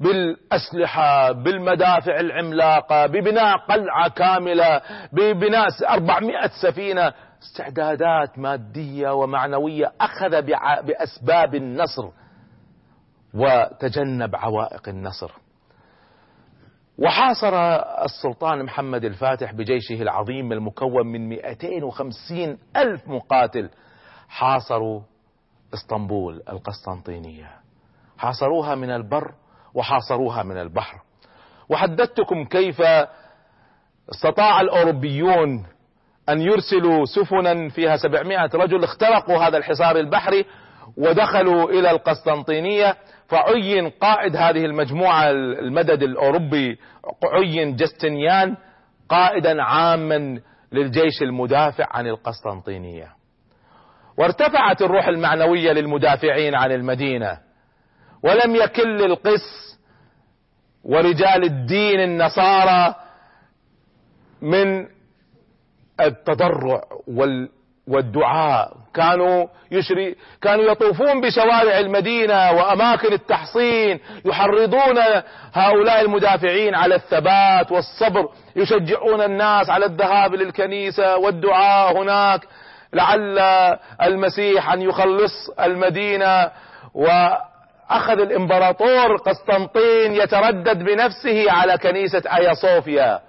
بالأسلحة 0.00 1.32
بالمدافع 1.32 2.20
العملاقة 2.20 3.06
ببناء 3.06 3.56
قلعة 3.56 4.08
كاملة 4.08 4.80
ببناء 5.12 5.68
400 5.88 6.50
سفينة 6.62 7.12
استعدادات 7.42 8.38
مادية 8.38 9.10
ومعنوية 9.14 9.92
أخذ 10.00 10.42
بأسباب 10.82 11.54
النصر 11.54 12.08
وتجنب 13.34 14.36
عوائق 14.36 14.88
النصر. 14.88 15.30
وحاصر 16.98 17.54
السلطان 18.04 18.64
محمد 18.64 19.04
الفاتح 19.04 19.52
بجيشه 19.52 20.02
العظيم 20.02 20.52
المكون 20.52 21.06
من 21.06 21.28
250 21.28 22.58
ألف 22.76 23.08
مقاتل 23.08 23.70
حاصروا 24.28 25.00
إسطنبول 25.74 26.42
القسطنطينية. 26.48 27.50
حاصروها 28.18 28.74
من 28.74 28.90
البر 28.90 29.34
وحاصروها 29.74 30.42
من 30.42 30.56
البحر. 30.56 31.00
وحدثتكم 31.68 32.44
كيف 32.44 32.82
استطاع 34.10 34.60
الأوروبيون 34.60 35.66
أن 36.28 36.40
يرسلوا 36.40 37.04
سفنا 37.04 37.68
فيها 37.68 37.96
700 37.96 38.50
رجل 38.54 38.84
اخترقوا 38.84 39.38
هذا 39.38 39.56
الحصار 39.56 39.96
البحري 39.96 40.44
ودخلوا 40.96 41.70
إلى 41.70 41.90
القسطنطينية 41.90 42.96
فعين 43.28 43.90
قائد 43.90 44.36
هذه 44.36 44.64
المجموعة 44.64 45.30
المدد 45.30 46.02
الأوروبي 46.02 46.78
عين 47.24 47.76
جستنيان 47.76 48.56
قائدا 49.08 49.62
عاما 49.62 50.40
للجيش 50.72 51.22
المدافع 51.22 51.86
عن 51.90 52.06
القسطنطينية. 52.06 53.08
وارتفعت 54.18 54.82
الروح 54.82 55.08
المعنوية 55.08 55.72
للمدافعين 55.72 56.54
عن 56.54 56.72
المدينة. 56.72 57.38
ولم 58.22 58.56
يكل 58.56 59.04
القس 59.04 59.78
ورجال 60.84 61.44
الدين 61.44 62.00
النصارى 62.00 62.94
من 64.42 64.86
التضرع 66.00 66.80
وال 67.08 67.48
والدعاء. 67.88 68.72
كانوا 68.94 69.46
يشري 69.70 70.16
كانوا 70.42 70.64
يطوفون 70.64 71.20
بشوارع 71.20 71.78
المدينة 71.78 72.52
وأماكن 72.52 73.12
التحصين 73.12 74.00
يحرضون 74.24 74.98
هؤلاء 75.54 76.00
المدافعين 76.00 76.74
على 76.74 76.94
الثبات 76.94 77.72
والصبر 77.72 78.28
يشجعون 78.56 79.20
الناس 79.22 79.70
على 79.70 79.86
الذهاب 79.86 80.34
للكنيسة 80.34 81.16
والدعاء 81.16 81.96
هناك. 82.02 82.40
لعل 82.92 83.38
المسيح 84.02 84.72
أن 84.72 84.82
يخلص 84.82 85.50
المدينة 85.60 86.50
وأخذ 86.94 88.20
الإمبراطور 88.20 89.16
قسطنطين 89.16 90.14
يتردد 90.14 90.78
بنفسه 90.84 91.52
على 91.52 91.78
كنيسة 91.78 92.22
آيا 92.36 92.54
صوفيا 92.54 93.20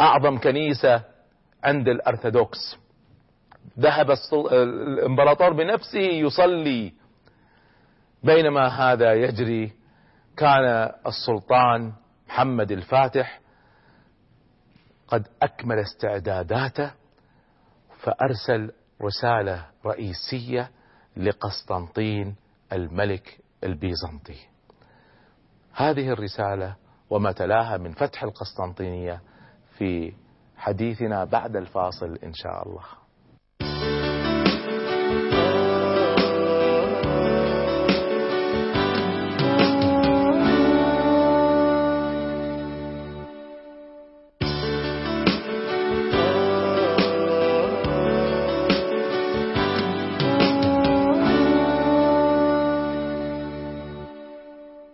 أعظم 0.00 0.38
كنيسة 0.38 1.02
عند 1.64 1.88
الأرثوذكس. 1.88 2.76
ذهب 3.78 4.14
الإمبراطور 4.52 5.52
بنفسه 5.52 5.98
يصلي. 6.00 6.92
بينما 8.22 8.66
هذا 8.68 9.14
يجري 9.14 9.72
كان 10.36 10.90
السلطان 11.06 11.92
محمد 12.28 12.70
الفاتح 12.72 13.40
قد 15.08 15.28
أكمل 15.42 15.78
استعداداته 15.78 16.90
فأرسل 18.00 18.72
رسالة 19.02 19.64
رئيسية 19.86 20.70
لقسطنطين 21.16 22.36
الملك 22.72 23.38
البيزنطي. 23.64 24.36
هذه 25.72 26.08
الرسالة 26.08 26.76
وما 27.10 27.32
تلاها 27.32 27.76
من 27.76 27.92
فتح 27.92 28.22
القسطنطينية 28.22 29.20
في 29.78 30.12
حديثنا 30.56 31.24
بعد 31.24 31.56
الفاصل 31.56 32.18
إن 32.24 32.32
شاء 32.32 32.68
الله. 32.68 32.82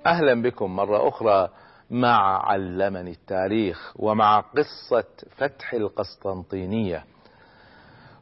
أهلا 0.07 0.43
بكم 0.43 0.77
مرة 0.77 1.09
أخرى. 1.09 1.49
مع 1.91 2.47
علمني 2.51 3.11
التاريخ 3.11 3.93
ومع 3.97 4.41
قصة 4.41 5.05
فتح 5.37 5.73
القسطنطينية. 5.75 7.05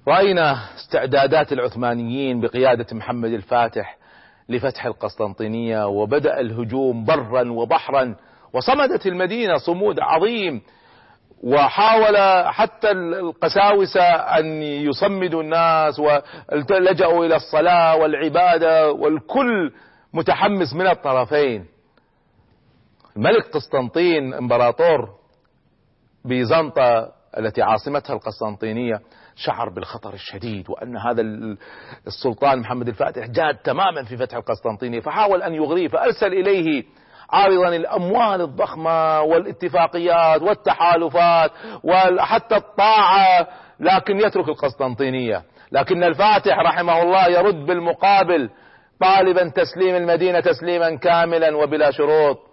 رأينا 0.08 0.58
استعدادات 0.76 1.52
العثمانيين 1.52 2.40
بقيادة 2.40 2.86
محمد 2.92 3.32
الفاتح 3.32 3.96
لفتح 4.48 4.86
القسطنطينية 4.86 5.86
وبدأ 5.86 6.40
الهجوم 6.40 7.04
برا 7.04 7.50
وبحرا 7.52 8.16
وصمدت 8.52 9.06
المدينة 9.06 9.56
صمود 9.56 10.00
عظيم 10.00 10.62
وحاول 11.42 12.16
حتى 12.52 12.90
القساوسة 12.90 14.02
أن 14.02 14.62
يصمدوا 14.62 15.42
الناس 15.42 15.98
ولجأوا 15.98 17.26
إلى 17.26 17.36
الصلاة 17.36 17.96
والعبادة 17.96 18.92
والكل 18.92 19.72
متحمس 20.12 20.74
من 20.74 20.86
الطرفين. 20.86 21.64
الملك 23.18 23.44
قسطنطين 23.52 24.34
امبراطور 24.34 25.08
بيزنطة 26.24 27.12
التي 27.38 27.62
عاصمتها 27.62 28.14
القسطنطينية 28.14 29.00
شعر 29.36 29.68
بالخطر 29.68 30.14
الشديد 30.14 30.70
وأن 30.70 30.96
هذا 30.96 31.22
السلطان 32.06 32.58
محمد 32.58 32.88
الفاتح 32.88 33.26
جاد 33.26 33.56
تماما 33.64 34.04
في 34.04 34.16
فتح 34.16 34.36
القسطنطينية 34.36 35.00
فحاول 35.00 35.42
أن 35.42 35.54
يغريه 35.54 35.88
فأرسل 35.88 36.26
إليه 36.32 36.84
عارضا 37.30 37.68
الأموال 37.68 38.40
الضخمة 38.40 39.20
والاتفاقيات 39.20 40.42
والتحالفات 40.42 41.50
وحتى 41.84 42.56
الطاعة 42.56 43.48
لكن 43.80 44.20
يترك 44.20 44.48
القسطنطينية. 44.48 45.42
لكن 45.72 46.04
الفاتح 46.04 46.58
رحمه 46.58 47.02
الله 47.02 47.28
يرد 47.28 47.66
بالمقابل 47.66 48.50
طالبا 49.00 49.48
تسليم 49.48 49.96
المدينة 49.96 50.40
تسليما 50.40 50.96
كاملا 50.96 51.56
وبلا 51.56 51.90
شروط. 51.90 52.47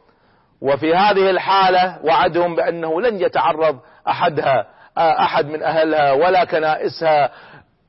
وفي 0.62 0.96
هذه 0.96 1.30
الحالة 1.30 2.00
وعدهم 2.04 2.56
بأنه 2.56 3.02
لن 3.02 3.22
يتعرض 3.22 3.80
أحدها 4.08 4.68
أحد 4.98 5.46
من 5.46 5.63
أهلها 5.63 6.12
ولا 6.12 6.44
كنائسها 6.44 7.32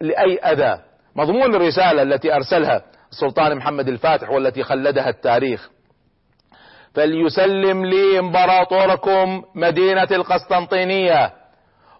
لأي 0.01 0.39
أذى. 0.39 0.83
مضمون 1.17 1.55
الرسالة 1.55 2.03
التي 2.03 2.35
أرسلها 2.35 2.83
السلطان 3.13 3.57
محمد 3.57 3.89
الفاتح 3.89 4.31
والتي 4.31 4.63
خلدها 4.63 5.09
التاريخ. 5.09 5.71
فليسلم 6.95 7.87
لي 7.87 8.19
إمبراطوركم 8.19 9.43
مدينة 9.55 10.09
القسطنطينية. 10.11 11.33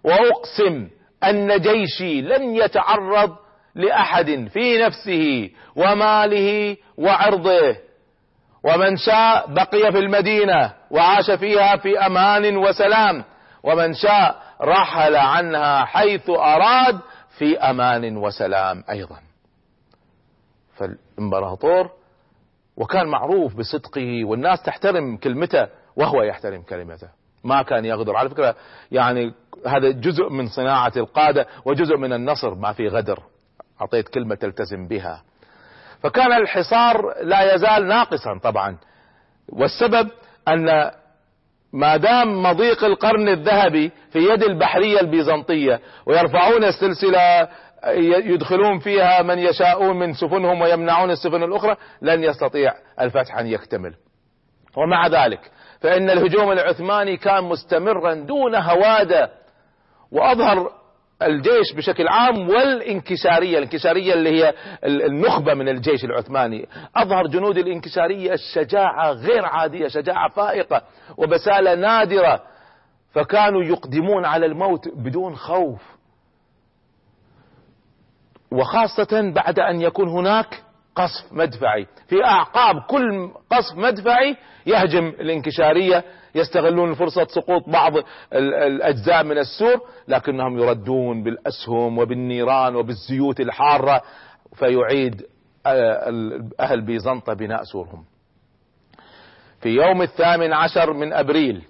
وأقسم 0.03 0.87
أن 1.23 1.59
جيشي 1.61 2.21
لن 2.21 2.55
يتعرض 2.55 3.35
لأحد 3.75 4.47
في 4.53 4.77
نفسه 4.77 5.49
وماله 5.75 6.77
وعرضه. 6.97 7.86
ومن 8.67 8.97
شاء 8.97 9.53
بقي 9.53 9.91
في 9.91 9.99
المدينة 9.99 10.73
وعاش 10.91 11.31
فيها 11.31 11.77
في 11.77 11.99
أمان 11.99 12.57
وسلام. 12.57 13.23
ومن 13.63 13.93
شاء 13.93 14.41
رحل 14.61 15.15
عنها 15.15 15.85
حيث 15.85 16.29
أراد 16.29 16.99
في 17.37 17.59
أمان 17.59 18.17
وسلام 18.17 18.83
أيضا. 18.89 19.19
فالإمبراطور 20.75 21.89
وكان 22.77 23.07
معروف 23.07 23.55
بصدقه 23.55 24.25
والناس 24.25 24.63
تحترم 24.63 25.17
كلمته 25.17 25.67
وهو 25.95 26.23
يحترم 26.23 26.61
كلمته. 26.61 27.07
ما 27.43 27.61
كان 27.61 27.85
يغدر. 27.85 28.15
على 28.15 28.29
فكرة 28.29 28.55
يعني 28.91 29.33
هذا 29.67 29.91
جزء 29.91 30.29
من 30.29 30.47
صناعة 30.47 30.93
القادة 30.97 31.47
وجزء 31.65 31.97
من 31.97 32.13
النصر. 32.13 32.55
ما 32.55 32.73
في 32.73 32.87
غدر. 32.87 33.19
أعطيت 33.81 34.09
كلمة 34.09 34.35
تلتزم 34.35 34.87
بها. 34.87 35.23
فكان 36.03 36.33
الحصار 36.33 37.13
لا 37.23 37.53
يزال 37.55 37.87
ناقصا 37.87 38.39
طبعا. 38.43 38.77
والسبب 39.49 40.09
أن 40.47 40.91
ما 41.73 41.97
دام 41.97 42.43
مضيق 42.43 42.83
القرن 42.83 43.29
الذهبي 43.29 43.91
في 44.11 44.19
يد 44.19 44.43
البحرية 44.43 44.99
البيزنطية 44.99 45.79
ويرفعون 46.05 46.63
السلسلة 46.63 47.47
يدخلون 48.07 48.79
فيها 48.79 49.21
من 49.21 49.39
يشاءون 49.39 49.99
من 49.99 50.13
سفنهم 50.13 50.61
ويمنعون 50.61 51.11
السفن 51.11 51.43
الأخرى 51.43 51.75
لن 52.01 52.23
يستطيع 52.23 52.73
الفتح 53.01 53.37
أن 53.37 53.47
يكتمل. 53.47 53.93
ومع 54.77 55.07
ذلك 55.07 55.51
فإن 55.81 56.09
الهجوم 56.09 56.51
العثماني 56.51 57.17
كان 57.17 57.43
مستمرا 57.43 58.13
دون 58.13 58.55
هوادة 58.55 59.29
وأظهر 60.11 60.71
الجيش 61.21 61.73
بشكل 61.75 62.07
عام 62.07 62.49
والانكسارية 62.49 63.57
الانكسارية 63.57 64.13
اللي 64.13 64.29
هي 64.43 64.53
النخبة 64.83 65.53
من 65.53 65.69
الجيش 65.69 66.05
العثماني. 66.05 66.67
أظهر 66.95 67.27
جنود 67.27 67.57
الانكسارية 67.57 68.33
الشجاعة 68.33 69.11
غير 69.11 69.45
عادية 69.45 69.87
شجاعة 69.87 70.29
فائقة 70.29 70.81
وبسالة 71.17 71.75
نادرة 71.75 72.41
فكانوا 73.11 73.63
يقدمون 73.63 74.25
على 74.25 74.45
الموت 74.45 74.87
بدون 74.87 75.35
خوف. 75.35 75.81
وخاصة 78.51 79.31
بعد 79.35 79.59
أن 79.59 79.81
يكون 79.81 80.09
هناك 80.09 80.63
قصف 80.97 81.33
مدفعي. 81.33 81.87
في 82.07 82.23
أعقاب 82.25 82.75
كل 82.89 83.31
قصف 83.51 83.77
مدفعي 83.77 84.35
يهجم 84.65 85.07
الانكشارية 85.07 86.03
يستغلون 86.35 86.93
فرصة 86.93 87.25
سقوط 87.25 87.69
بعض 87.69 87.93
الأجزاء 88.33 89.23
من 89.23 89.37
السور 89.37 89.81
لكنهم 90.07 90.59
يردون 90.59 91.23
بالأسهم 91.23 91.97
وبالنيران 91.97 92.75
وبالزيوت 92.75 93.39
الحارة 93.39 94.01
فيعيد 94.55 95.21
آه، 95.65 96.49
أهل 96.59 96.81
بيزنطة 96.81 97.33
بناء 97.33 97.63
سورهم. 97.63 98.05
في 99.61 99.69
يوم 99.69 100.01
الثامن 100.01 100.53
عشر 100.53 100.93
من 100.93 101.13
أبريل 101.13 101.63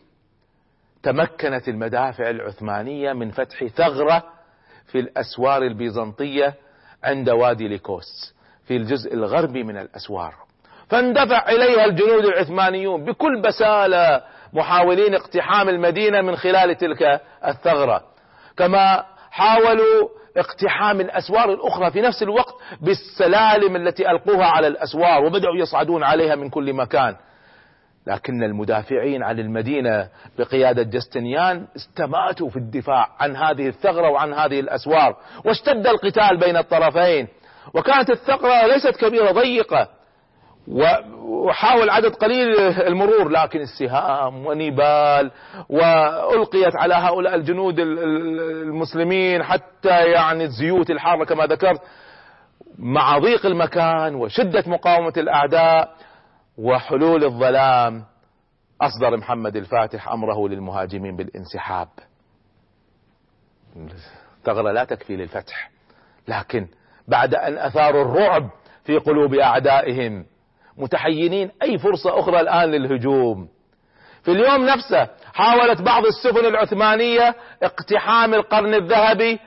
تمكنت 1.03 1.67
المدافع 1.67 2.29
العثمانية 2.29 3.13
من 3.13 3.31
فتح 3.31 3.63
ثغرة 3.65 4.23
في 4.85 4.99
الأسوار 4.99 5.63
البيزنطية 5.63 6.53
عند 7.03 7.29
وادي 7.29 7.67
ليكوس. 7.67 8.36
في 8.67 8.75
الجزء 8.77 9.13
الغربي 9.13 9.63
من 9.63 9.77
الأسوار. 9.77 10.33
فاندفع 10.89 11.49
إليها 11.49 11.85
الجنود 11.85 12.25
العثمانيون 12.25 13.05
بكل 13.05 13.41
بسالة 13.41 14.21
محاولين 14.53 15.15
اقتحام 15.15 15.69
المدينة 15.69 16.21
من 16.21 16.35
خلال 16.35 16.75
تلك 16.77 17.21
الثغرة. 17.47 18.03
كما 18.57 19.03
حاولوا 19.31 20.09
اقتحام 20.37 21.01
الأسوار 21.01 21.53
الأخرى 21.53 21.91
في 21.91 22.01
نفس 22.01 22.23
الوقت 22.23 22.53
بالسلالم 22.81 23.75
التي 23.75 24.11
ألقوها 24.11 24.45
على 24.45 24.67
الأسوار 24.67 25.23
وبدأوا 25.23 25.55
يصعدون 25.55 26.03
عليها 26.03 26.35
من 26.35 26.49
كل 26.49 26.73
مكان. 26.73 27.15
لكن 28.07 28.43
المدافعين 28.43 29.23
عن 29.23 29.39
المدينة 29.39 30.09
بقيادة 30.39 30.83
جستنيان 30.83 31.67
استماتوا 31.75 32.49
في 32.49 32.57
الدفاع 32.57 33.09
عن 33.19 33.35
هذه 33.35 33.67
الثغرة 33.67 34.09
وعن 34.09 34.33
هذه 34.33 34.59
الأسوار 34.59 35.15
واشتد 35.45 35.87
القتال 35.87 36.37
بين 36.37 36.57
الطرفين. 36.57 37.27
وكانت 37.73 38.09
الثغرة 38.09 38.65
ليست 38.65 38.95
كبيرة 39.05 39.31
ضيقة. 39.31 39.89
وحاول 41.17 41.89
عدد 41.89 42.15
قليل 42.15 42.59
المرور 42.59 43.29
لكن 43.29 43.59
السهام 43.61 44.45
ونبال 44.45 45.31
وألقيت 45.69 46.75
على 46.75 46.93
هؤلاء 46.93 47.35
الجنود 47.35 47.79
المسلمين 47.79 49.43
حتى 49.43 50.03
يعني 50.11 50.43
الزيوت 50.43 50.89
الحارة 50.91 51.25
كما 51.25 51.45
ذكرت 51.45 51.81
مع 52.77 53.17
ضيق 53.17 53.45
المكان 53.45 54.15
وشدة 54.15 54.63
مقاومة 54.67 55.13
الأعداء 55.17 55.95
وحلول 56.57 57.23
الظلام. 57.23 58.03
أصدر 58.81 59.17
محمد 59.17 59.55
الفاتح 59.55 60.09
أمره 60.09 60.47
للمهاجمين 60.47 61.15
بالانسحاب. 61.15 61.87
ثغرة 64.43 64.71
لا 64.71 64.83
تكفي 64.83 65.15
للفتح 65.15 65.71
لكن 66.27 66.67
بعد 67.07 67.35
أن 67.35 67.57
أثاروا 67.57 68.01
الرعب 68.01 68.49
في 68.83 68.97
قلوب 68.97 69.33
أعدائهم. 69.33 70.25
متحينين 70.77 71.51
أي 71.63 71.77
فرصة 71.77 72.19
أخرى 72.19 72.39
الآن 72.39 72.69
للهجوم. 72.71 73.47
في 74.23 74.31
اليوم 74.31 74.65
نفسه 74.65 75.07
حاولت 75.33 75.81
بعض 75.81 76.03
السفن 76.05 76.45
العثمانية 76.45 77.35
اقتحام 77.63 78.33
القرن 78.33 78.73
الذهبي 78.73 79.39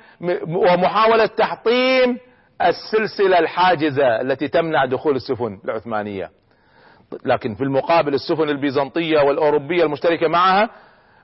ومحاولة 0.49 1.27
تحطيم 1.27 2.18
السلسلة 2.62 3.38
الحاجزة 3.38 4.20
التي 4.20 4.49
تمنع 4.49 4.85
دخول 4.85 5.16
السفن 5.16 5.59
العثمانية. 5.64 6.31
لكن 7.25 7.55
في 7.55 7.64
المقابل 7.64 8.14
السفن 8.14 8.49
البيزنطية 8.49 9.20
والأوروبية 9.20 9.85
المشتركة 9.85 10.29
معها 10.29 10.70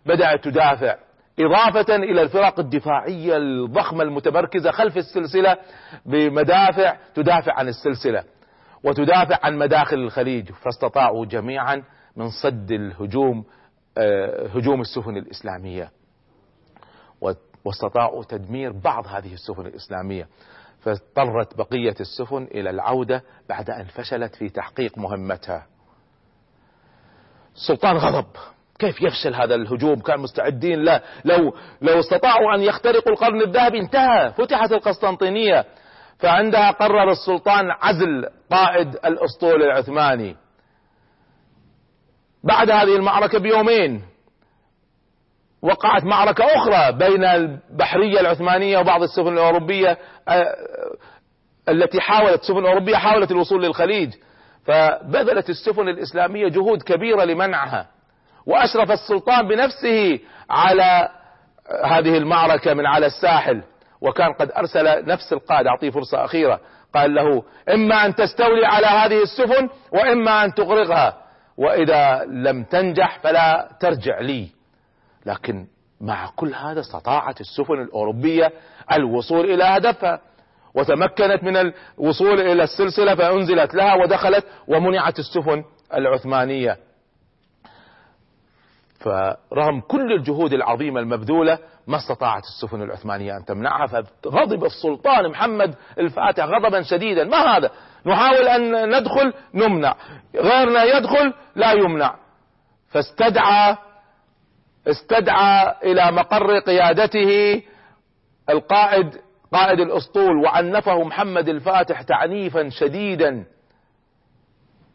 بدأت 0.07 0.45
تدافع. 0.45 0.97
إضافة 1.39 1.97
إلى 1.97 2.23
الفرق 2.23 2.61
الدفاعية 2.61 3.37
الضخمة 3.37 4.03
المتمركزة 4.03 4.71
خلف 4.71 4.97
السلسلة 4.97 5.57
بمدافع 6.07 6.97
تدافع 7.15 7.53
عن 7.53 7.69
السلسلة 7.69 8.25
وتدافع 8.85 9.39
عن 9.43 9.59
مداخل 9.59 9.97
الخليج 9.97 10.53
فاستطاعوا 10.53 11.27
جميعا 11.27 11.83
من 12.17 12.31
صد 12.31 12.73
الهجوم 12.73 13.45
آه، 13.99 14.47
هجوم 14.47 14.81
السفن 14.81 15.17
الإسلامية. 15.17 15.91
واستطاعوا 17.65 18.25
تدمير 18.25 18.73
بعض 18.73 19.07
هذه 19.07 19.33
السفن 19.33 19.67
الإسلامية. 19.67 20.29
فاضطرت 20.81 21.57
بقية 21.57 21.95
السفن 22.01 22.43
إلى 22.43 22.71
العودة 22.71 23.23
بعد 23.49 23.71
أن 23.71 23.85
فشلت 23.85 24.35
في 24.35 24.49
تحقيق 24.49 24.99
مهمتها. 24.99 25.67
السلطان 27.55 27.97
غضب. 27.97 28.27
كيف 28.79 29.03
يفشل 29.03 29.35
هذا 29.35 29.55
الهجوم؟ 29.55 30.01
كان 30.01 30.21
مستعدين 30.21 30.79
لا 30.79 31.03
لو 31.25 31.55
لو 31.83 32.01
استطاعوا 32.01 32.55
أن 32.55 32.61
يخترقوا 32.61 33.13
القرن 33.13 33.41
الذهبي 33.41 33.79
انتهى. 33.79 34.33
فتحت 34.33 34.73
القسطنطينية. 34.73 35.65
فعندها 36.19 36.71
قرر 36.71 37.11
السلطان 37.11 37.71
عزل 37.71 38.29
قائد 38.51 38.95
الأسطول 39.05 39.63
العثماني. 39.63 40.37
بعد 42.45 42.71
هذه 42.71 42.97
المعركة 42.97 43.39
بيومين 43.39 44.03
وقعت 45.63 46.05
معركة 46.05 46.45
أخرى 46.45 46.93
بين 46.93 47.25
البحرية 47.25 48.21
العثمانية 48.21 48.79
وبعض 48.79 49.03
السفن 49.03 49.33
الأوروبية 49.33 49.99
آه، 50.29 50.57
التي 51.69 52.01
حاولت 52.01 52.41
السفن 52.41 52.67
أوروبية 52.67 52.97
حاولت 52.97 53.31
الوصول 53.31 53.63
للخليج. 53.63 54.15
فبذلت 54.65 55.51
السفن 55.51 55.89
الإسلامية 55.89 56.49
جهود 56.49 56.83
كبيرة 56.83 57.25
لمنعها. 57.25 57.96
وأشرف 58.47 58.91
السلطان 58.91 59.49
بنفسه 59.49 60.19
على 60.51 61.09
هذه 61.85 62.17
المعركة 62.17 62.75
من 62.75 62.87
على 62.87 63.07
الساحل. 63.07 63.63
وكان 64.01 64.33
قد 64.33 64.51
أرسل 64.57 65.07
نفس 65.07 65.33
القائد 65.33 65.67
أعطيه 65.67 65.91
فرصة 65.91 66.25
أخيرة. 66.25 66.61
قال 66.95 67.15
له 67.15 67.43
إما 67.75 68.07
أن 68.07 68.15
تستولي 68.15 68.67
على 68.67 68.87
هذه 68.87 69.23
السفن 69.23 69.69
وإما 69.93 70.45
أن 70.45 70.55
تغرقها. 70.55 71.17
وإذا 71.57 72.25
لم 72.25 72.65
تنجح 72.65 73.19
فلا 73.23 73.69
ترجع 73.81 74.21
لي. 74.21 74.49
لكن 75.27 75.67
مع 76.01 76.31
كل 76.37 76.55
هذا 76.55 76.81
استطاعت 76.81 77.41
السفن 77.41 77.75
الأوروبية 77.75 78.53
الوصول 78.93 79.51
إلى 79.51 79.65
هدفها. 79.65 80.21
وتمكنت 80.75 81.43
من 81.43 81.57
الوصول 81.57 82.41
إلى 82.41 82.63
السلسلة 82.63 83.15
فأنزلت 83.15 83.75
لها 83.75 83.95
ودخلت 83.95 84.47
ومنعت 84.69 85.19
السفن 85.19 85.65
العثمانية. 85.95 86.77
فرغم 89.07 89.81
كل 89.81 90.13
الجهود 90.13 90.53
العظيمة 90.53 91.01
المبذولة 91.01 91.59
ما 91.87 91.97
استطاعت 91.97 92.43
السفن 92.43 92.83
العثمانية 92.83 93.37
أن 93.37 93.45
تمنعها 93.45 93.87
فغضب 93.87 94.65
السلطان 94.65 95.29
محمد 95.31 95.75
الفاتح 95.99 96.45
غضبا 96.45 96.83
شديدا. 96.83 97.25
ما 97.25 97.57
هذا؟ 97.57 97.71
نحاول 98.07 98.49
أن 98.49 98.97
ندخل 98.99 99.33
نمنع. 99.55 99.95
غيرنا 100.37 100.85
يدخل 100.85 101.33
لا 101.57 101.73
يمنع. 101.73 102.17
فاستدعى 102.89 103.77
استدعى 104.87 105.75
إلى 105.85 106.13
مقر 106.13 106.59
قيادته 106.59 107.63
القائد 108.51 109.17
قائد 109.53 109.81
الأسطول 109.81 110.45
وعنفه 110.45 111.03
محمد 111.03 111.49
الفاتح 111.49 112.03
تعنيفا 112.03 112.69
شديدا 112.69 113.45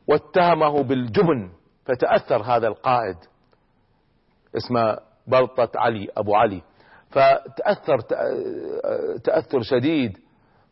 واتهمه 0.07 0.83
بالجبن. 0.83 1.49
فتأثر 1.85 2.41
هذا 2.41 2.67
القائد. 2.67 3.17
اسمه 4.57 4.97
بلطة 5.27 5.69
علي 5.75 6.07
أبو 6.17 6.35
علي. 6.35 6.61
فتأثر 7.09 7.99
تأثر 9.23 9.61
شديد. 9.61 10.17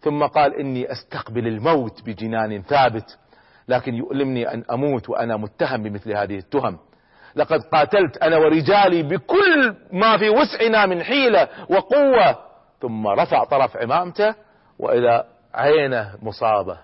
ثم 0.01 0.23
قال 0.23 0.59
إني 0.59 0.91
أستقبل 0.91 1.47
الموت 1.47 2.01
بجنان 2.05 2.61
ثابت 2.61 3.17
لكن 3.67 3.95
يؤلمني 3.95 4.53
أن 4.53 4.63
أموت 4.71 5.09
وأنا 5.09 5.37
متهم 5.37 5.83
بمثل 5.83 6.11
هذه 6.13 6.37
التهم. 6.37 6.79
لقد 7.35 7.59
قاتلت 7.63 8.17
أنا 8.17 8.37
ورجالي 8.37 9.03
بكل 9.03 9.75
ما 9.91 10.17
في 10.17 10.29
وسعنا 10.29 10.85
من 10.85 11.03
حيلة 11.03 11.47
وقوة. 11.69 12.37
ثم 12.81 13.07
رفع 13.07 13.43
طرف 13.43 13.77
عمامته 13.77 14.35
واذا 14.79 15.25
عينه 15.53 16.15
مصابة. 16.21 16.77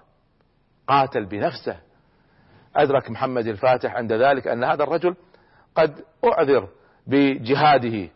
قاتل 0.88 1.26
بنفسه. 1.26 1.78
أدرك 2.76 3.12
محمد 3.12 3.48
الفاتح 3.48 3.96
عند 3.96 4.14
ذلك 4.14 4.48
أن 4.48 4.64
هذا 4.64 4.84
الرجل 4.84 5.16
قد 5.76 6.00
أعذر. 6.26 6.68
بجهاده. 7.08 8.10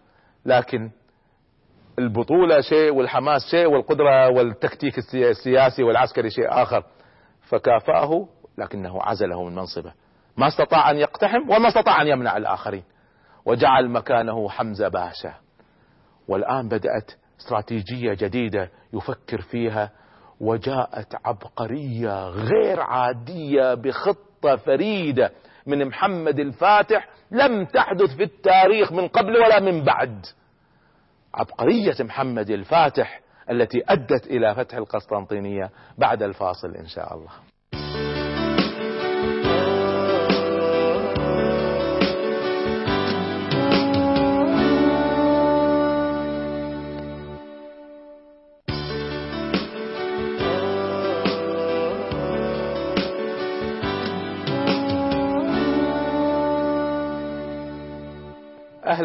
لكن 0.46 0.92
البطولة 2.00 2.62
شيء 2.62 2.94
والحماس 2.94 3.42
شيء 3.52 3.68
والقدرة 3.68 4.30
والتكتيك 4.30 4.98
السياسي 5.14 5.84
والعسكري 5.84 6.30
شيء 6.30 6.48
آخر. 6.50 6.84
فكافأه 7.42 8.28
لكنه 8.58 9.02
عزله 9.02 9.44
من 9.44 9.56
منصبه. 9.56 9.94
ما 10.38 10.48
استطاع 10.48 10.92
أن 10.92 10.98
يقتحم 10.98 11.50
وما 11.50 11.68
استطاع 11.68 12.02
أن 12.02 12.08
يمنع 12.08 12.38
الآخرين. 12.38 12.84
وجعل 13.46 13.90
مكانه 13.90 14.50
حمزة 14.50 14.88
باشا. 14.88 15.34
والآن 16.28 16.68
بدأت 16.68 17.12
استراتيجية 17.40 18.14
جديدة 18.14 18.70
يفكر 18.94 19.42
فيها. 19.42 19.92
وجاءت 20.42 21.16
عبقرية 21.26 22.30
غير 22.30 22.80
عادية 22.80 23.74
بخطة 23.74 24.56
فريدة. 24.56 25.32
من 25.70 25.86
محمد 25.86 26.40
الفاتح 26.40 27.10
لم 27.32 27.66
تحدث 27.66 28.16
في 28.16 28.24
التاريخ 28.24 28.92
من 28.92 29.08
قبل 29.08 29.38
ولا 29.38 29.60
من 29.60 29.84
بعد. 29.84 30.26
عبقرية 31.34 31.96
محمد 32.00 32.50
الفاتح 32.50 33.22
التي 33.52 33.84
أدت 33.90 34.28
إلى 34.28 34.56
فتح 34.56 34.78
القسطنطينية 34.78 35.70
بعد 35.98 36.24
الفاصل 36.24 36.76
إن 36.76 36.88
شاء 36.88 37.14
الله. 37.14 37.49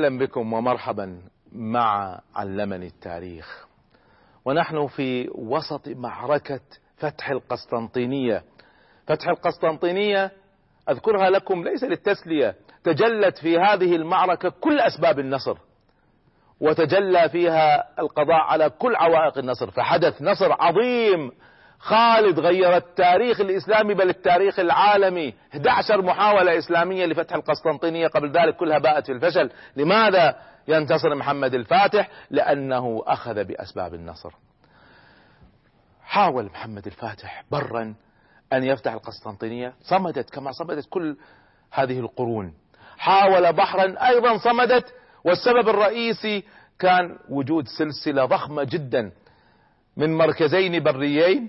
أهلا 0.05 0.19
بكم 0.19 0.53
ومرحبا 0.53 1.19
مع 1.53 2.21
علمني 2.37 2.87
التاريخ. 2.87 3.67
ونحن 4.45 4.87
في 4.87 5.29
وسط 5.35 5.88
معركة 5.88 6.61
فتح 6.97 7.31
القسطنطينية. 7.31 8.43
فتح 9.07 9.29
القسطنطينية 9.29 10.33
أذكرها 10.90 11.31
لكم 11.31 11.64
ليس 11.64 11.85
للتسلية 11.85 12.55
تجلت 12.85 13.38
في 13.38 13.59
هذه 13.59 13.97
المعركة 13.97 14.49
كل 14.49 14.81
أسباب 14.81 15.19
النصر 15.19 15.57
وتجلى 16.61 17.29
فيها 17.29 17.85
القضاء 17.99 18.40
على 18.40 18.71
كل 18.71 18.97
عوائق 18.97 19.38
النصر 19.38 19.71
فحدث 19.71 20.23
نصر 20.23 20.53
عظيم 20.53 21.31
خالد 21.85 22.40
غير 22.40 22.77
التاريخ 22.77 23.40
الإسلامي 23.40 23.94
بل 23.94 24.09
التاريخ 24.09 24.59
العالمي. 24.59 25.35
11 25.53 26.03
محاولة 26.03 26.59
إسلامية 26.59 27.07
لفتح 27.07 27.35
القسطنطينية 27.35 28.07
قبل 28.07 28.31
ذلك 28.31 28.57
كلها 28.57 28.79
باءت 28.79 29.07
في 29.07 29.12
الفشل. 29.12 29.51
لماذا 29.77 30.37
ينتصر 30.68 31.14
محمد 31.14 31.55
الفاتح؟ 31.55 32.09
لأنه 32.31 33.03
أخذ 33.07 33.44
بأسباب 33.44 33.94
النصر. 33.94 34.31
حاول 36.03 36.44
محمد 36.44 36.87
الفاتح 36.87 37.44
برا 37.51 37.94
أن 38.53 38.64
يفتح 38.64 38.92
القسطنطينية. 38.92 39.75
صمدت 39.81 40.31
كما 40.31 40.53
صمدت 40.53 40.87
كل 40.90 41.16
هذه 41.73 41.99
القرون. 41.99 42.55
حاول 42.99 43.53
بحرا 43.53 44.09
أيضا 44.09 44.38
صمدت. 44.38 44.94
والسبب 45.25 45.68
الرئيسي 45.68 46.44
كان 46.79 47.18
وجود 47.29 47.68
سلسلة 47.68 48.25
ضخمة 48.25 48.64
جدا 48.64 49.12
من 49.97 50.16
مركزين 50.16 50.83
بريين 50.83 51.49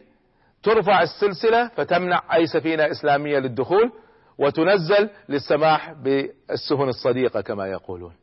ترفع 0.65 1.01
السلسلة 1.01 1.67
فتمنع 1.67 2.21
أي 2.33 2.47
سفينة 2.47 2.91
إسلامية 2.91 3.39
للدخول 3.39 3.91
وتنزل 4.37 5.09
للسماح 5.29 5.91
بالسفن 5.91 6.89
الصديقة 6.89 7.41
كما 7.41 7.67
يقولون. 7.67 8.13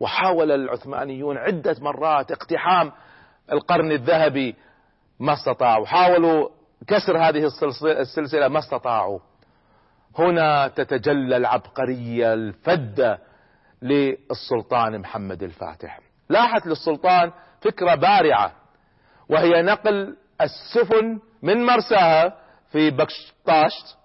وحاول 0.00 0.52
العثمانيون 0.52 1.38
عدة 1.38 1.76
مرات 1.80 2.32
اقتحام 2.32 2.92
القرن 3.52 3.92
الذهبي 3.92 4.54
ما 5.20 5.32
استطاعوا. 5.32 5.86
حاولوا 5.86 6.48
كسر 6.86 7.18
هذه 7.18 7.50
السلسلة 7.84 8.48
ما 8.48 8.58
استطاعوا. 8.58 9.18
هنا 10.18 10.68
تتجلى 10.68 11.36
العبقرية 11.36 12.34
الفدة 12.34 13.18
للسلطان 13.82 14.98
محمد 14.98 15.42
الفاتح. 15.42 16.00
لاحت 16.28 16.66
للسلطان 16.66 17.32
فكرة 17.60 17.94
بارعة 17.94 18.52
وهي 19.28 19.62
نقل 19.62 20.16
السفن 20.40 21.20
من 21.42 21.66
مرساها 21.66 22.36
في 22.70 22.90
بكشطاشت 22.90 23.96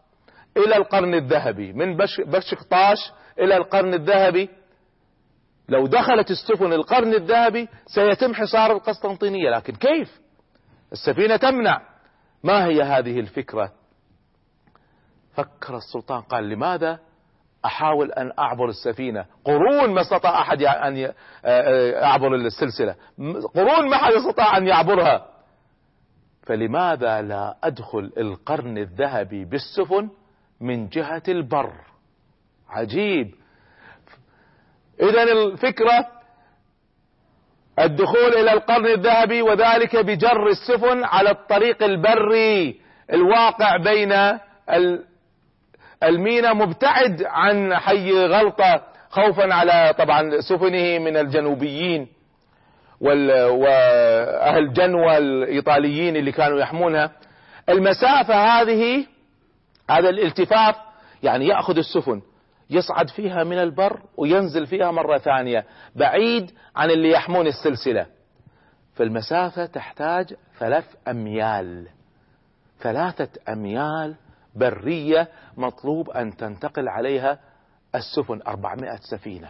إلى 0.58 0.76
القرن 0.76 1.14
الذهبي 1.14 1.74
من 1.74 1.98
بشكطاش 2.26 3.12
إلى 3.40 3.58
القرن 3.58 3.94
الذهبي. 3.94 4.50
لو 5.70 5.88
دخلت 5.88 6.32
السفن 6.32 6.74
القرن 6.74 7.14
الذهبي 7.14 7.70
سيتم 7.86 8.34
حصار 8.34 8.72
القسطنطينية 8.72 9.50
لكن 9.50 9.76
كيف؟ 9.76 10.22
السفينة 10.92 11.36
تمنع. 11.36 11.82
ما 12.44 12.66
هي 12.66 12.82
هذه 12.82 13.20
الفكرة؟ 13.20 13.72
فكر 15.34 15.78
السلطان 15.78 16.22
قال 16.22 16.50
لماذا 16.50 17.00
أحاول 17.66 18.12
أن 18.12 18.32
أعبر 18.40 18.70
السفينة؟ 18.70 19.26
قرون 19.46 19.90
ما 19.90 20.02
استطاع 20.02 20.42
أحد 20.42 20.62
أن 20.64 20.98
يعبر 20.98 22.36
السلسلة. 22.36 22.96
قرون 23.56 23.90
ما 23.90 23.98
حد 23.98 24.12
يستطاع 24.14 24.58
أن 24.58 24.68
يعبرها. 24.68 25.35
فلماذا 26.46 27.22
لا 27.22 27.56
أدخل 27.64 28.12
القرن 28.18 28.78
الذهبي 28.78 29.46
بالسفن 29.46 30.10
من 30.62 30.90
جهة 30.90 31.24
البر؟ 31.28 31.74
عجيب. 32.70 33.36
إذا 35.02 35.24
الفكرة 35.24 36.08
الدخول 37.80 38.34
إلى 38.34 38.54
القرن 38.54 38.86
الذهبي 38.86 39.42
وذلك 39.42 39.96
بجر 39.96 40.48
السفن 40.48 41.04
على 41.04 41.30
الطريق 41.32 41.84
البري 41.84 42.80
الواقع 43.14 43.78
بين 43.78 44.40
المينا 46.04 46.54
مبتعد 46.54 47.24
عن 47.24 47.76
حي 47.76 48.12
غلطة 48.26 48.84
خوفا 49.10 49.54
على 49.54 49.94
طبعا 49.98 50.40
سفنه 50.50 51.00
من 51.00 51.18
الجنوبيين. 51.18 52.08
وأهل 53.02 54.74
جنوى 54.74 55.18
الايطاليين 55.18 56.16
اللي 56.16 56.32
كانوا 56.32 56.60
يحمونها. 56.60 57.12
المسافة 57.70 58.34
هذه 58.34 59.06
هذا 59.90 60.10
الالتفاف 60.10 60.76
يعني 61.24 61.48
يأخذ 61.48 61.78
السفن 61.78 62.22
يصعد 62.70 63.10
فيها 63.10 63.44
من 63.44 63.60
البر 63.60 64.00
وينزل 64.18 64.66
فيها 64.68 64.92
مرة 64.92 65.18
ثانية 65.18 65.66
بعيد 65.96 66.52
عن 66.76 66.92
اللي 66.92 67.10
يحمون 67.10 67.48
السلسلة. 67.48 68.06
فالمسافة 68.94 69.66
تحتاج 69.66 70.34
ثلاث 70.60 70.86
أميال. 71.08 71.88
ثلاثة 72.80 73.30
أميال 73.50 74.16
برية 74.56 75.28
مطلوب 75.58 76.10
أن 76.10 76.38
تنتقل 76.38 76.88
عليها 76.88 77.40
السفن 77.96 78.42
400 78.48 78.96
سفينة. 79.12 79.50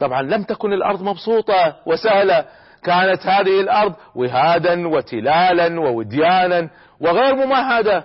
طبعا 0.00 0.22
لم 0.22 0.42
تكن 0.42 0.72
الأرض 0.72 1.02
مبسوطة 1.02 1.76
وسهلة. 1.86 2.44
كانت 2.84 3.26
هذه 3.26 3.60
الأرض 3.60 3.94
وهادا 4.14 4.88
وتلالا 4.88 5.80
ووديانا 5.80 6.68
وغير 7.00 7.34
ممهدة. 7.34 8.04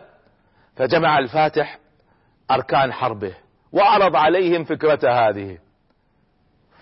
فجمع 0.76 1.20
الفاتح 1.20 1.80
أركان 2.52 2.94
حربه 2.94 3.34
وعرض 3.72 4.16
عليهم 4.16 4.64
فكرته 4.64 5.28
هذه. 5.28 5.58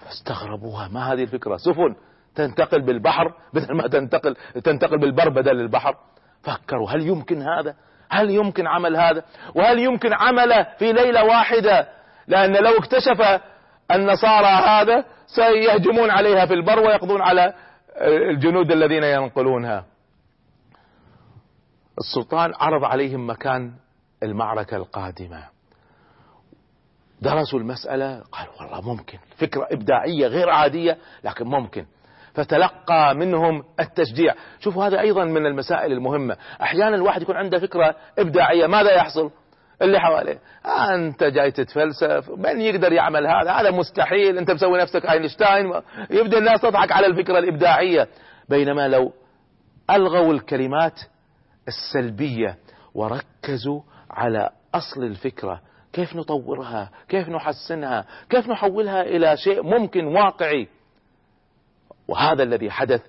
فاستغربوها. 0.05 0.87
ما 0.87 1.13
هذه 1.13 1.23
الفكرة؟ 1.23 1.57
سفن 1.57 1.95
تنتقل 2.35 2.81
بالبحر 2.81 3.33
بدل 3.53 3.75
ما 3.75 3.87
تنتقل 3.87 4.35
تنتقل 4.63 4.97
بالبر 4.97 5.29
بدل 5.29 5.59
البحر. 5.61 5.95
فكروا 6.43 6.91
هل 6.91 7.07
يمكن 7.07 7.41
هذا؟ 7.41 7.75
هل 8.09 8.29
يمكن 8.29 8.67
عمل 8.67 8.95
هذا؟ 8.95 9.23
وهل 9.55 9.79
يمكن 9.79 10.13
عمله 10.13 10.63
في 10.63 10.93
ليلة 10.93 11.23
واحدة؟ 11.23 11.87
لأن 12.27 12.53
لو 12.53 12.77
اكتشف 12.77 13.41
النصارى 13.91 14.47
هذا 14.47 15.05
سيهجمون 15.27 16.09
عليها 16.09 16.45
في 16.45 16.53
البر 16.53 16.79
ويقضون 16.79 17.21
على 17.21 17.53
الجنود 18.01 18.71
الذين 18.71 19.03
ينقلونها. 19.03 19.85
السلطان 21.97 22.53
عرض 22.59 22.83
عليهم 22.83 23.29
مكان 23.29 23.71
المعركة 24.23 24.77
القادمة. 24.77 25.43
درسوا 27.21 27.59
المسألة 27.59 28.23
قالوا 28.31 28.53
والله 28.61 28.93
ممكن 28.93 29.17
فكرة 29.37 29.67
إبداعية 29.71 30.27
غير 30.27 30.49
عادية 30.49 30.97
لكن 31.23 31.45
ممكن. 31.45 31.85
فتلقى 32.33 33.15
منهم 33.15 33.63
التشجيع. 33.79 34.33
شوفوا 34.59 34.85
هذا 34.85 34.99
أيضا 34.99 35.23
من 35.25 35.45
المسائل 35.45 35.91
المهمة. 35.91 36.37
أحيانا 36.61 36.95
الواحد 36.95 37.21
يكون 37.21 37.35
عنده 37.35 37.59
فكرة 37.59 37.95
إبداعية 38.19 38.67
ماذا 38.67 38.91
يحصل؟ 38.91 39.31
اللي 39.81 39.99
حواليه. 39.99 40.39
أنت 40.65 41.23
جاي 41.23 41.51
تتفلسف. 41.51 42.29
من 42.29 42.61
يقدر 42.61 42.93
يعمل 42.93 43.27
هذا؟ 43.27 43.51
هذا 43.51 43.71
مستحيل. 43.71 44.37
أنت 44.37 44.51
مسوي 44.51 44.81
نفسك 44.81 45.05
أينشتاين. 45.05 45.73
يبدأ 46.09 46.37
الناس 46.37 46.61
تضحك 46.61 46.91
على 46.91 47.07
الفكرة 47.07 47.39
الإبداعية. 47.39 48.07
بينما 48.49 48.87
لو 48.87 49.13
ألغوا 49.89 50.33
الكلمات 50.33 50.99
السلبية 51.67 52.57
وركزوا 52.93 53.81
على 54.11 54.49
أصل 54.75 55.03
الفكرة 55.03 55.61
كيف 55.93 56.15
نطورها؟ 56.15 56.89
كيف 57.09 57.29
نحسنها؟ 57.29 58.05
كيف 58.29 58.49
نحولها 58.49 59.01
إلى 59.01 59.37
شيء 59.37 59.63
ممكن 59.63 60.05
واقعي؟ 60.05 60.67
وهذا 62.07 62.43
الذي 62.43 62.71
حدث 62.71 63.01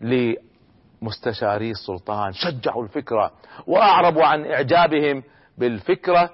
لمستشاري 0.00 1.70
السلطان. 1.70 2.32
شجعوا 2.32 2.82
الفكرة 2.84 3.32
وأعربوا 3.66 4.24
عن 4.24 4.46
إعجابهم. 4.46 5.22
بالفكرة 5.58 6.30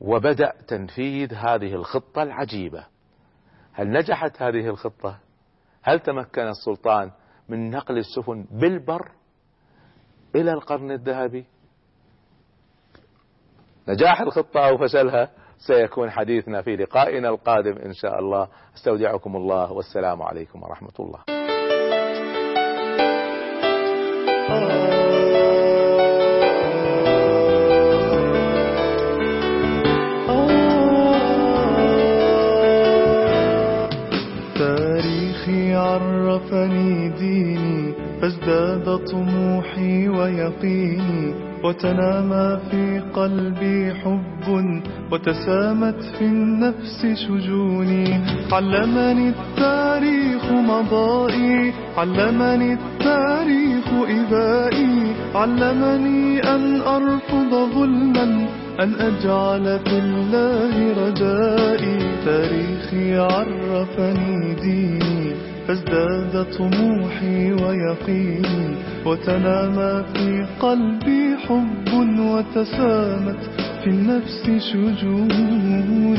وبدأ 0.00 0.52
تنفيذ 0.68 1.34
هذه 1.34 1.74
الخطة 1.74 2.22
العجيبة. 2.22 2.86
هل 3.72 3.90
نجحت 3.90 4.42
هذه 4.42 4.68
الخطة؟ 4.68 5.18
هل 5.82 6.00
تمكن 6.00 6.42
السلطان 6.42 7.10
من 7.48 7.70
نقل 7.70 7.98
السفن 7.98 8.46
بالبر 8.50 9.10
إلى 10.34 10.52
القرن 10.52 10.90
الذهبي؟ 10.90 11.44
نجاح 13.88 14.20
الخطة 14.20 14.68
أو 14.68 14.78
فشلها؟ 14.78 15.30
سيكون 15.58 16.10
حديثنا 16.10 16.62
في 16.62 16.76
لقائنا 16.76 17.28
القادم 17.28 17.78
إن 17.78 17.92
شاء 17.92 18.18
الله. 18.18 18.48
أستودعكم 18.74 19.36
الله 19.36 19.72
والسلام 19.72 20.22
عليكم 20.22 20.62
ورحمة 20.62 20.92
الله. 21.00 21.20
عرفني 35.96 37.08
ديني 37.08 37.92
فازداد 38.20 38.96
طموحي 38.96 40.08
ويقيني. 40.08 41.34
وتنامى 41.64 42.58
في 42.70 43.02
قلبي 43.14 43.94
حب 43.94 44.46
وتسامت 45.12 46.02
في 46.18 46.24
النفس 46.24 47.06
شجوني. 47.06 48.20
علمني 48.52 49.28
التاريخ 49.28 50.44
مضائي 50.52 51.72
علمني 51.96 52.72
التاريخ 52.72 53.86
إبائي. 54.18 55.12
علمني 55.34 56.40
أن 56.40 56.80
أرفض 56.80 57.52
ظلما 57.74 58.48
أن 58.80 58.94
أجعل 58.94 59.78
في 59.84 59.98
الله 59.98 60.74
رجائي. 61.02 61.98
تاريخي 62.24 63.18
عرفني 63.18 64.54
ديني. 64.54 65.45
فازداد 65.68 66.46
طموحي 66.58 67.52
ويقيني 67.52 68.74
وتنامى 69.06 70.04
في 70.14 70.46
قلبي 70.60 71.36
حب 71.48 71.88
وتسامت 72.18 73.40
في 73.84 73.86
النفس 73.90 74.42
شجوني 74.70 76.16